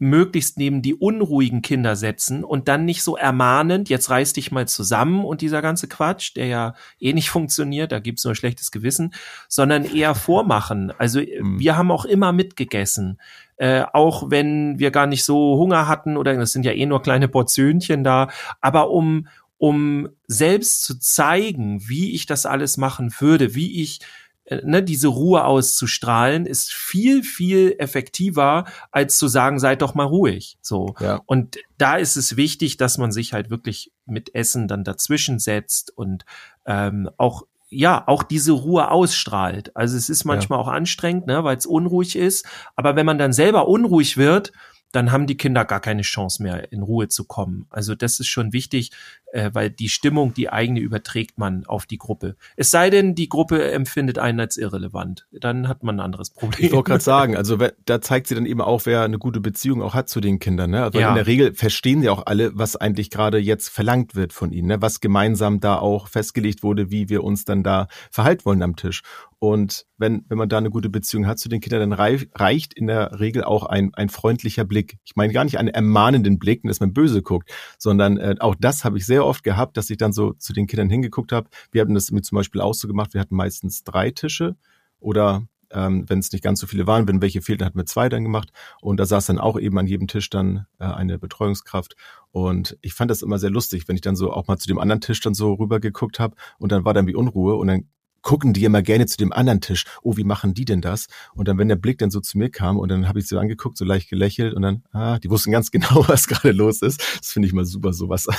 [0.00, 4.66] möglichst neben die unruhigen Kinder setzen und dann nicht so ermahnend, jetzt reiß dich mal
[4.66, 9.14] zusammen und dieser ganze Quatsch, der ja eh nicht funktioniert, da gibt's nur schlechtes Gewissen,
[9.46, 10.90] sondern eher vormachen.
[10.98, 11.58] Also mhm.
[11.58, 13.20] wir haben auch immer mitgegessen.
[13.56, 17.02] Äh, auch wenn wir gar nicht so Hunger hatten oder das sind ja eh nur
[17.02, 18.30] kleine Portionchen da,
[18.60, 19.28] aber um
[19.58, 24.04] um selbst zu zeigen, wie ich das alles machen würde, wie ich äh,
[24.50, 30.58] ne, diese Ruhe auszustrahlen, ist viel, viel effektiver, als zu sagen, seid doch mal ruhig.
[30.60, 30.94] So.
[31.00, 31.20] Ja.
[31.26, 35.96] Und da ist es wichtig, dass man sich halt wirklich mit Essen dann dazwischen setzt
[35.96, 36.24] und
[36.66, 37.42] ähm, auch
[37.72, 39.76] ja, auch diese Ruhe ausstrahlt.
[39.76, 40.64] Also es ist manchmal ja.
[40.64, 42.44] auch anstrengend, ne, weil es unruhig ist.
[42.74, 44.50] Aber wenn man dann selber unruhig wird,
[44.92, 47.66] dann haben die Kinder gar keine Chance mehr, in Ruhe zu kommen.
[47.70, 48.90] Also das ist schon wichtig,
[49.32, 52.36] äh, weil die Stimmung, die eigene, überträgt man auf die Gruppe.
[52.56, 55.26] Es sei denn, die Gruppe empfindet einen als irrelevant.
[55.32, 56.66] Dann hat man ein anderes Problem.
[56.66, 59.82] Ich wollte gerade sagen, also da zeigt sie dann eben auch, wer eine gute Beziehung
[59.82, 60.70] auch hat zu den Kindern.
[60.70, 60.82] Ne?
[60.82, 61.10] Also ja.
[61.10, 64.68] in der Regel verstehen sie auch alle, was eigentlich gerade jetzt verlangt wird von ihnen,
[64.68, 64.82] ne?
[64.82, 69.02] was gemeinsam da auch festgelegt wurde, wie wir uns dann da verhalten wollen am Tisch.
[69.40, 72.86] Und wenn, wenn man da eine gute Beziehung hat zu den Kindern, dann reicht in
[72.86, 74.98] der Regel auch ein, ein freundlicher Blick.
[75.02, 78.84] Ich meine gar nicht einen ermahnenden Blick, dass man böse guckt, sondern äh, auch das
[78.84, 81.48] habe ich sehr oft gehabt, dass ich dann so zu den Kindern hingeguckt habe.
[81.72, 84.56] Wir hatten das mit zum Beispiel auch so gemacht, wir hatten meistens drei Tische
[84.98, 88.10] oder ähm, wenn es nicht ganz so viele waren, wenn welche fehlten, hatten wir zwei
[88.10, 88.50] dann gemacht.
[88.82, 91.96] Und da saß dann auch eben an jedem Tisch dann äh, eine Betreuungskraft.
[92.30, 94.78] Und ich fand das immer sehr lustig, wenn ich dann so auch mal zu dem
[94.78, 97.88] anderen Tisch dann so rüber geguckt habe und dann war dann wie Unruhe und dann
[98.22, 99.84] gucken die immer gerne zu dem anderen Tisch.
[100.02, 101.06] Oh, wie machen die denn das?
[101.34, 103.38] Und dann, wenn der Blick dann so zu mir kam und dann habe ich sie
[103.38, 107.00] angeguckt, so leicht gelächelt und dann, ah, die wussten ganz genau, was gerade los ist.
[107.20, 108.26] Das finde ich mal super, sowas.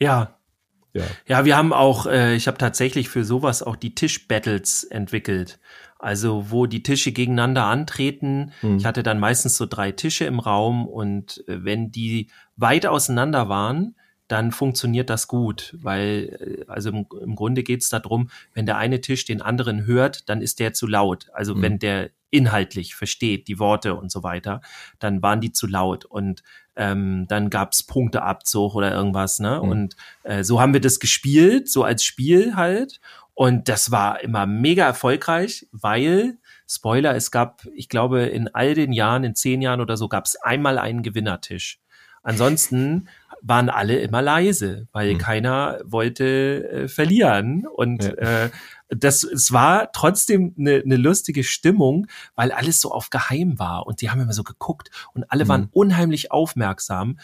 [0.00, 0.40] Ja.
[0.92, 1.04] Ja.
[1.26, 5.58] ja, wir haben auch, äh, ich habe tatsächlich für sowas auch die Tischbattles entwickelt.
[5.98, 8.52] Also wo die Tische gegeneinander antreten.
[8.60, 8.76] Hm.
[8.76, 13.48] Ich hatte dann meistens so drei Tische im Raum und äh, wenn die weit auseinander
[13.48, 13.96] waren,
[14.34, 18.78] dann funktioniert das gut, weil äh, also im, im Grunde geht es darum, wenn der
[18.78, 21.28] eine Tisch den anderen hört, dann ist der zu laut.
[21.32, 21.62] Also mhm.
[21.62, 24.60] wenn der inhaltlich versteht die Worte und so weiter,
[24.98, 26.42] dann waren die zu laut und
[26.74, 29.38] ähm, dann gab's Punkteabzug oder irgendwas.
[29.38, 29.60] Ne?
[29.62, 29.68] Mhm.
[29.68, 33.00] Und äh, so haben wir das gespielt, so als Spiel halt.
[33.34, 38.92] Und das war immer mega erfolgreich, weil Spoiler, es gab, ich glaube, in all den
[38.92, 41.78] Jahren, in zehn Jahren oder so, gab's einmal einen Gewinnertisch.
[42.24, 43.08] Ansonsten
[43.46, 45.18] waren alle immer leise, weil mhm.
[45.18, 47.66] keiner wollte äh, verlieren.
[47.66, 48.44] Und ja.
[48.44, 48.50] äh,
[48.88, 53.86] das, es war trotzdem eine, eine lustige Stimmung, weil alles so auf geheim war.
[53.86, 55.48] Und die haben immer so geguckt und alle mhm.
[55.48, 57.18] waren unheimlich aufmerksam.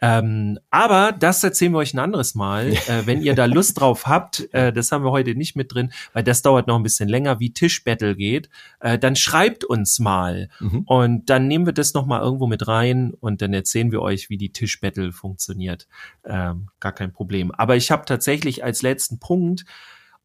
[0.00, 4.06] Ähm, aber das erzählen wir euch ein anderes Mal, äh, wenn ihr da Lust drauf
[4.06, 4.48] habt.
[4.52, 7.40] Äh, das haben wir heute nicht mit drin, weil das dauert noch ein bisschen länger,
[7.40, 8.48] wie Tischbattle geht.
[8.80, 10.80] Äh, dann schreibt uns mal mhm.
[10.86, 14.28] und dann nehmen wir das noch mal irgendwo mit rein und dann erzählen wir euch,
[14.28, 15.88] wie die Tischbattle funktioniert.
[16.24, 17.50] Ähm, gar kein Problem.
[17.52, 19.64] Aber ich habe tatsächlich als letzten Punkt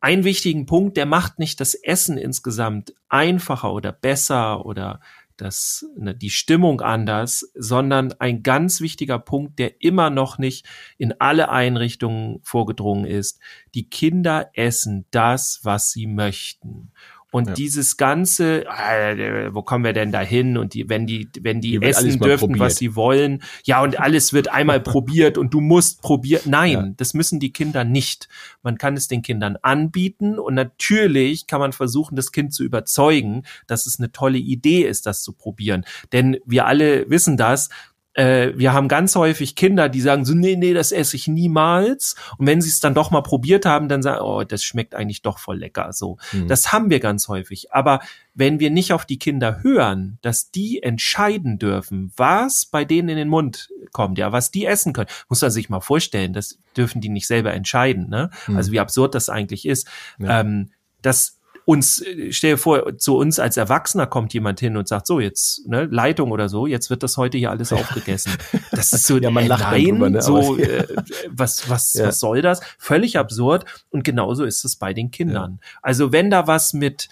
[0.02, 5.00] einen wichtigen Punkt, der macht nicht das Essen insgesamt einfacher oder besser oder
[5.42, 10.68] das, ne, die Stimmung anders, sondern ein ganz wichtiger Punkt, der immer noch nicht
[10.98, 13.40] in alle Einrichtungen vorgedrungen ist.
[13.74, 16.92] Die Kinder essen das, was sie möchten.
[17.32, 17.54] Und ja.
[17.54, 20.58] dieses ganze, äh, wo kommen wir denn da hin?
[20.58, 22.60] Und die, wenn die, wenn die essen dürfen, probiert.
[22.60, 26.42] was sie wollen, ja, und alles wird einmal probiert und du musst probieren.
[26.46, 26.94] Nein, ja.
[26.98, 28.28] das müssen die Kinder nicht.
[28.64, 33.44] Man kann es den Kindern anbieten und natürlich kann man versuchen, das Kind zu überzeugen,
[33.66, 35.86] dass es eine tolle Idee ist, das zu probieren.
[36.12, 37.70] Denn wir alle wissen das,
[38.14, 42.16] äh, wir haben ganz häufig Kinder, die sagen so, nee, nee, das esse ich niemals.
[42.38, 45.22] Und wenn sie es dann doch mal probiert haben, dann sagen, oh, das schmeckt eigentlich
[45.22, 45.94] doch voll lecker.
[45.94, 46.48] So, mhm.
[46.48, 47.72] das haben wir ganz häufig.
[47.72, 48.02] Aber
[48.34, 53.18] wenn wir nicht auf die Kinder hören, dass die entscheiden dürfen, was bei denen in
[53.18, 57.02] den Mund kommt, ja, was die essen können, muss man sich mal vorstellen, das dürfen
[57.02, 58.10] die nicht selber entscheiden.
[58.10, 58.30] Ne?
[58.48, 58.58] Mhm.
[58.58, 59.88] Also wie absurd das eigentlich ist.
[60.20, 60.42] Ja.
[60.42, 65.08] Ähm, das uns, stell dir vor, zu uns als Erwachsener kommt jemand hin und sagt,
[65.08, 68.34] so jetzt, ne, Leitung oder so, jetzt wird das heute hier alles aufgegessen.
[68.72, 70.22] Das ist so, ja, man äh, lacht nein, drüber, ne?
[70.22, 70.88] so, äh,
[71.30, 72.08] was, was, ja.
[72.08, 72.62] was soll das?
[72.78, 73.66] Völlig absurd.
[73.90, 75.60] Und genauso ist es bei den Kindern.
[75.62, 75.68] Ja.
[75.82, 77.10] Also wenn da was mit,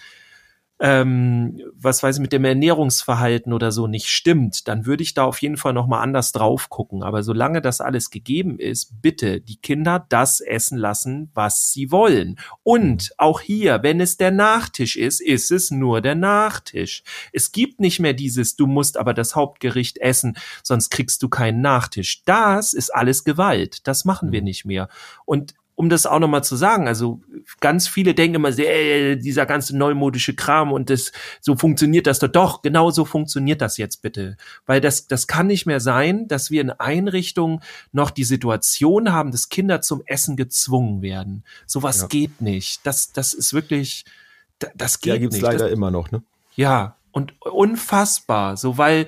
[0.80, 5.24] ähm, was weiß ich, mit dem Ernährungsverhalten oder so nicht stimmt, dann würde ich da
[5.24, 7.02] auf jeden Fall nochmal anders drauf gucken.
[7.02, 12.38] Aber solange das alles gegeben ist, bitte die Kinder das essen lassen, was sie wollen.
[12.62, 13.14] Und mhm.
[13.18, 17.02] auch hier, wenn es der Nachtisch ist, ist es nur der Nachtisch.
[17.32, 21.60] Es gibt nicht mehr dieses, du musst aber das Hauptgericht essen, sonst kriegst du keinen
[21.60, 22.22] Nachtisch.
[22.24, 23.86] Das ist alles Gewalt.
[23.86, 24.46] Das machen wir mhm.
[24.46, 24.88] nicht mehr.
[25.26, 27.22] Und um das auch nochmal zu sagen, also
[27.60, 31.10] ganz viele denken immer, äh, dieser ganze neumodische Kram und das,
[31.40, 32.28] so funktioniert das doch.
[32.28, 34.36] Doch, genau so funktioniert das jetzt bitte.
[34.66, 37.62] Weil das, das kann nicht mehr sein, dass wir in Einrichtungen
[37.92, 41.44] noch die Situation haben, dass Kinder zum Essen gezwungen werden.
[41.64, 42.08] Sowas ja.
[42.08, 42.84] geht nicht.
[42.84, 44.04] Das, das ist wirklich,
[44.74, 45.42] das geht ja, gibt's nicht.
[45.42, 46.22] leider das, immer noch, ne?
[46.56, 49.06] Ja, und unfassbar, so weil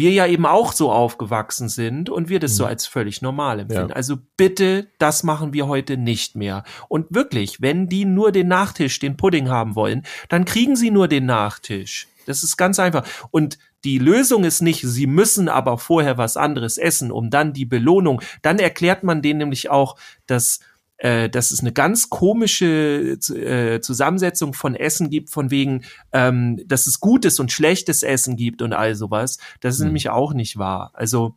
[0.00, 2.56] wir ja eben auch so aufgewachsen sind und wir das mhm.
[2.56, 3.90] so als völlig normal empfinden.
[3.90, 3.94] Ja.
[3.94, 6.64] Also bitte, das machen wir heute nicht mehr.
[6.88, 11.06] Und wirklich, wenn die nur den Nachtisch, den Pudding haben wollen, dann kriegen sie nur
[11.06, 12.08] den Nachtisch.
[12.26, 13.06] Das ist ganz einfach.
[13.30, 17.66] Und die Lösung ist nicht, sie müssen aber vorher was anderes essen, um dann die
[17.66, 18.22] Belohnung.
[18.42, 19.96] Dann erklärt man denen nämlich auch,
[20.26, 20.60] dass
[21.00, 26.86] äh, dass es eine ganz komische äh, Zusammensetzung von Essen gibt, von wegen, ähm, dass
[26.86, 29.38] es gutes und schlechtes Essen gibt und all sowas.
[29.60, 29.86] Das ist hm.
[29.88, 30.90] nämlich auch nicht wahr.
[30.94, 31.34] Also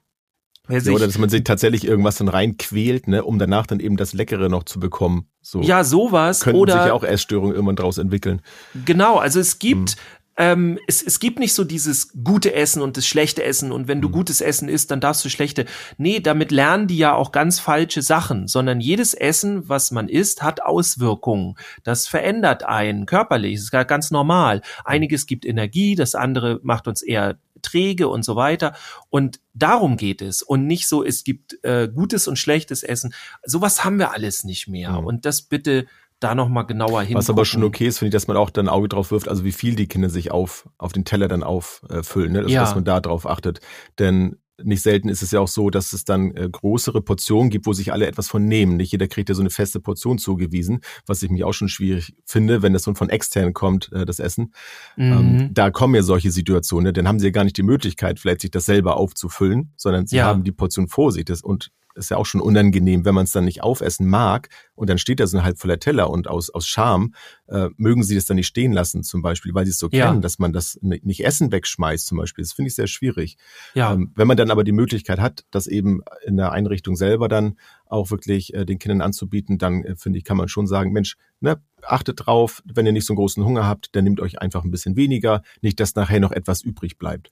[0.69, 4.13] ja, oder dass man sich tatsächlich irgendwas dann reinquält, ne, um danach dann eben das
[4.13, 5.27] Leckere noch zu bekommen.
[5.41, 5.61] So.
[5.61, 6.39] Ja, sowas.
[6.39, 8.41] Könnten oder sich ja auch Essstörungen irgendwann draus entwickeln.
[8.85, 9.97] Genau, also es gibt hm
[10.35, 14.01] ähm, es, es gibt nicht so dieses gute Essen und das schlechte Essen und wenn
[14.01, 14.13] du mhm.
[14.13, 15.65] gutes Essen isst, dann darfst du schlechte.
[15.97, 20.41] Nee, damit lernen die ja auch ganz falsche Sachen, sondern jedes Essen, was man isst,
[20.41, 21.55] hat Auswirkungen.
[21.83, 24.61] Das verändert einen körperlich, das ist ganz normal.
[24.85, 28.75] Einiges gibt Energie, das andere macht uns eher träge und so weiter.
[29.09, 30.43] Und darum geht es.
[30.43, 33.13] Und nicht so, es gibt äh, gutes und schlechtes Essen.
[33.43, 34.99] Sowas haben wir alles nicht mehr.
[34.99, 35.05] Mhm.
[35.05, 35.87] Und das bitte
[36.23, 37.15] da nochmal genauer hin.
[37.15, 39.27] Was aber schon okay ist, finde ich, dass man auch dann ein Auge drauf wirft,
[39.27, 42.39] also wie viel die Kinder sich auf, auf den Teller dann auffüllen, ne?
[42.39, 42.61] also, ja.
[42.61, 43.59] dass man da drauf achtet.
[43.99, 47.65] Denn nicht selten ist es ja auch so, dass es dann äh, größere Portionen gibt,
[47.65, 48.77] wo sich alle etwas von nehmen.
[48.77, 52.15] Nicht jeder kriegt ja so eine feste Portion zugewiesen, was ich mich auch schon schwierig
[52.25, 54.53] finde, wenn das so von extern kommt, äh, das Essen.
[54.97, 55.39] Ähm, mhm.
[55.39, 56.93] Ähm, da kommen ja solche Situationen, ne?
[56.93, 60.17] dann haben sie ja gar nicht die Möglichkeit, vielleicht sich das selber aufzufüllen, sondern sie
[60.17, 60.25] ja.
[60.25, 61.25] haben die Portion vor sich.
[61.25, 64.89] Das, und ist ja auch schon unangenehm, wenn man es dann nicht aufessen mag und
[64.89, 67.13] dann steht da so ein halb voller Teller und aus, aus Scham
[67.47, 70.07] äh, mögen sie das dann nicht stehen lassen zum Beispiel, weil sie es so ja.
[70.07, 72.43] kennen, dass man das nicht Essen wegschmeißt zum Beispiel.
[72.43, 73.37] Das finde ich sehr schwierig.
[73.73, 73.93] Ja.
[73.93, 77.57] Ähm, wenn man dann aber die Möglichkeit hat, das eben in der Einrichtung selber dann
[77.85, 81.17] auch wirklich äh, den Kindern anzubieten, dann äh, finde ich, kann man schon sagen, Mensch,
[81.39, 84.63] ne, achtet drauf, wenn ihr nicht so einen großen Hunger habt, dann nehmt euch einfach
[84.63, 87.31] ein bisschen weniger, nicht, dass nachher noch etwas übrig bleibt.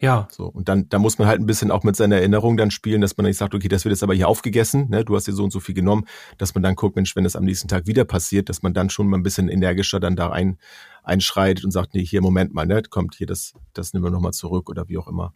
[0.00, 0.28] Ja.
[0.30, 3.02] So, und dann, da muss man halt ein bisschen auch mit seiner Erinnerung dann spielen,
[3.02, 5.32] dass man nicht sagt, okay, das wird jetzt aber hier aufgegessen, ne, du hast dir
[5.32, 6.06] so und so viel genommen,
[6.38, 8.88] dass man dann guckt, Mensch, wenn das am nächsten Tag wieder passiert, dass man dann
[8.88, 10.58] schon mal ein bisschen energischer dann da ein,
[11.02, 14.32] einschreitet und sagt, nee, hier, Moment mal, ne, kommt hier, das, das nehmen wir nochmal
[14.32, 15.34] zurück oder wie auch immer.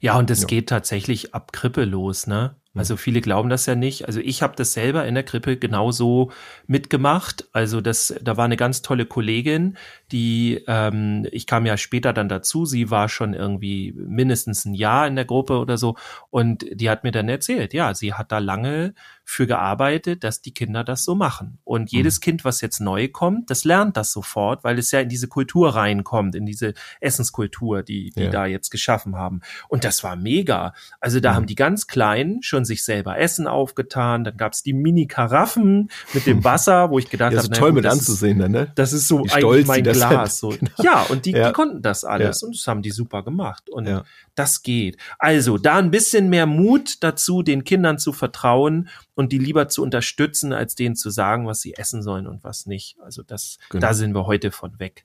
[0.00, 0.46] Ja, und es ja.
[0.46, 2.56] geht tatsächlich ab Krippe los, ne?
[2.74, 4.06] Also viele glauben das ja nicht.
[4.06, 6.30] Also ich habe das selber in der Krippe genauso
[6.66, 7.48] mitgemacht.
[7.52, 9.76] Also das, da war eine ganz tolle Kollegin,
[10.12, 15.06] die, ähm, ich kam ja später dann dazu, sie war schon irgendwie mindestens ein Jahr
[15.06, 15.96] in der Gruppe oder so
[16.30, 18.94] und die hat mir dann erzählt, ja, sie hat da lange
[19.30, 21.58] für gearbeitet, dass die Kinder das so machen.
[21.64, 22.22] Und jedes mhm.
[22.22, 25.74] Kind, was jetzt neu kommt, das lernt das sofort, weil es ja in diese Kultur
[25.74, 28.30] reinkommt, in diese Essenskultur, die die ja.
[28.30, 29.42] da jetzt geschaffen haben.
[29.68, 30.72] Und das war mega.
[30.98, 31.36] Also da mhm.
[31.36, 34.24] haben die ganz Kleinen schon sich selber Essen aufgetan.
[34.24, 38.38] Dann gab's die Mini-Karaffen mit dem Wasser, wo ich gedacht ja, habe, toll mit anzusehen,
[38.38, 38.72] dann, ne?
[38.76, 40.38] Das ist so eigentlich mein Glas.
[40.38, 40.48] So.
[40.50, 40.70] Genau.
[40.82, 41.48] Ja, und die, ja.
[41.48, 42.46] die konnten das alles ja.
[42.46, 43.68] und das haben die super gemacht.
[43.70, 44.04] Und ja.
[44.34, 44.96] das geht.
[45.18, 49.82] Also da ein bisschen mehr Mut dazu, den Kindern zu vertrauen und die lieber zu
[49.82, 52.96] unterstützen, als denen zu sagen, was sie essen sollen und was nicht.
[53.00, 53.80] Also das, genau.
[53.80, 55.04] da sind wir heute von weg.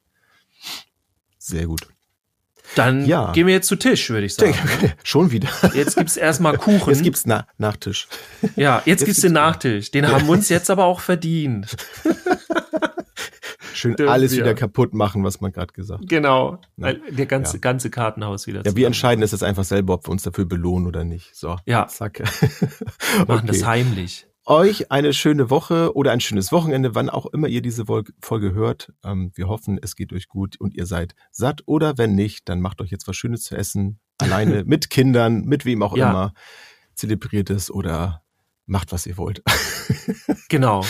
[1.37, 1.87] Sehr gut.
[2.75, 3.31] Dann ja.
[3.33, 4.55] gehen wir jetzt zu Tisch, würde ich sagen.
[4.81, 4.93] Ne?
[5.03, 5.49] Schon wieder.
[5.73, 6.89] Jetzt gibt's erstmal Kuchen.
[6.89, 8.07] Jetzt gibt's Na Nachtisch.
[8.55, 9.91] Ja, jetzt, jetzt gibt's, gibt's den Nachtisch.
[9.91, 11.67] Den haben wir uns jetzt aber auch verdient.
[13.83, 14.39] Schön Dürfen alles wir.
[14.39, 16.09] wieder kaputt machen, was man gerade gesagt hat.
[16.09, 16.59] Genau.
[16.77, 16.93] Ja.
[16.93, 17.59] Der ganze, ja.
[17.59, 18.63] ganze Kartenhaus wieder.
[18.65, 21.35] Ja, wir entscheiden es jetzt einfach selber, ob wir uns dafür belohnen oder nicht.
[21.35, 21.57] So.
[21.65, 21.87] Ja.
[21.87, 22.19] Zack.
[23.27, 23.47] Machen okay.
[23.47, 27.85] das heimlich euch eine schöne Woche oder ein schönes Wochenende, wann auch immer ihr diese
[27.85, 28.91] Folge hört.
[29.03, 31.61] Ähm, wir hoffen, es geht euch gut und ihr seid satt.
[31.65, 33.99] Oder wenn nicht, dann macht euch jetzt was Schönes zu essen.
[34.17, 36.09] Alleine, mit Kindern, mit wem auch ja.
[36.09, 36.33] immer.
[36.93, 38.23] Zelebriert es oder
[38.65, 39.41] macht, was ihr wollt.
[40.49, 40.85] genau.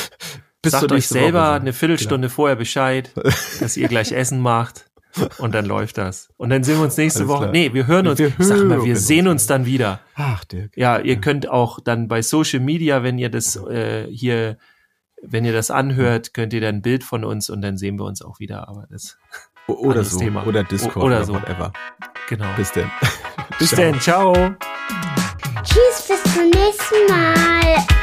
[0.64, 1.52] Bis Sagt euch selber Woche.
[1.62, 2.36] eine Viertelstunde genau.
[2.36, 3.12] vorher Bescheid,
[3.60, 4.86] dass ihr gleich Essen macht.
[5.38, 6.30] Und dann läuft das.
[6.38, 7.40] Und dann sehen wir uns nächste Alles Woche.
[7.42, 7.52] Klar.
[7.52, 8.18] Nee, wir hören uns.
[8.18, 10.00] Wir hören sag mal, wir sehen uns dann wieder.
[10.16, 10.76] Ach, Dirk.
[10.76, 14.58] Ja, ihr könnt auch dann bei Social Media, wenn ihr das äh, hier,
[15.22, 18.06] wenn ihr das anhört, könnt ihr dann ein Bild von uns und dann sehen wir
[18.06, 18.68] uns auch wieder.
[18.70, 19.18] Aber das
[19.68, 20.18] oder so.
[20.18, 20.48] Thema.
[20.48, 21.34] Oder Discord o oder, oder so.
[21.36, 21.74] whatever.
[22.30, 22.48] Genau.
[22.56, 22.90] Bis denn.
[23.60, 23.82] bis ciao.
[23.82, 24.00] denn.
[24.00, 24.34] Ciao.
[25.64, 28.03] Tschüss, bis zum nächsten Mal.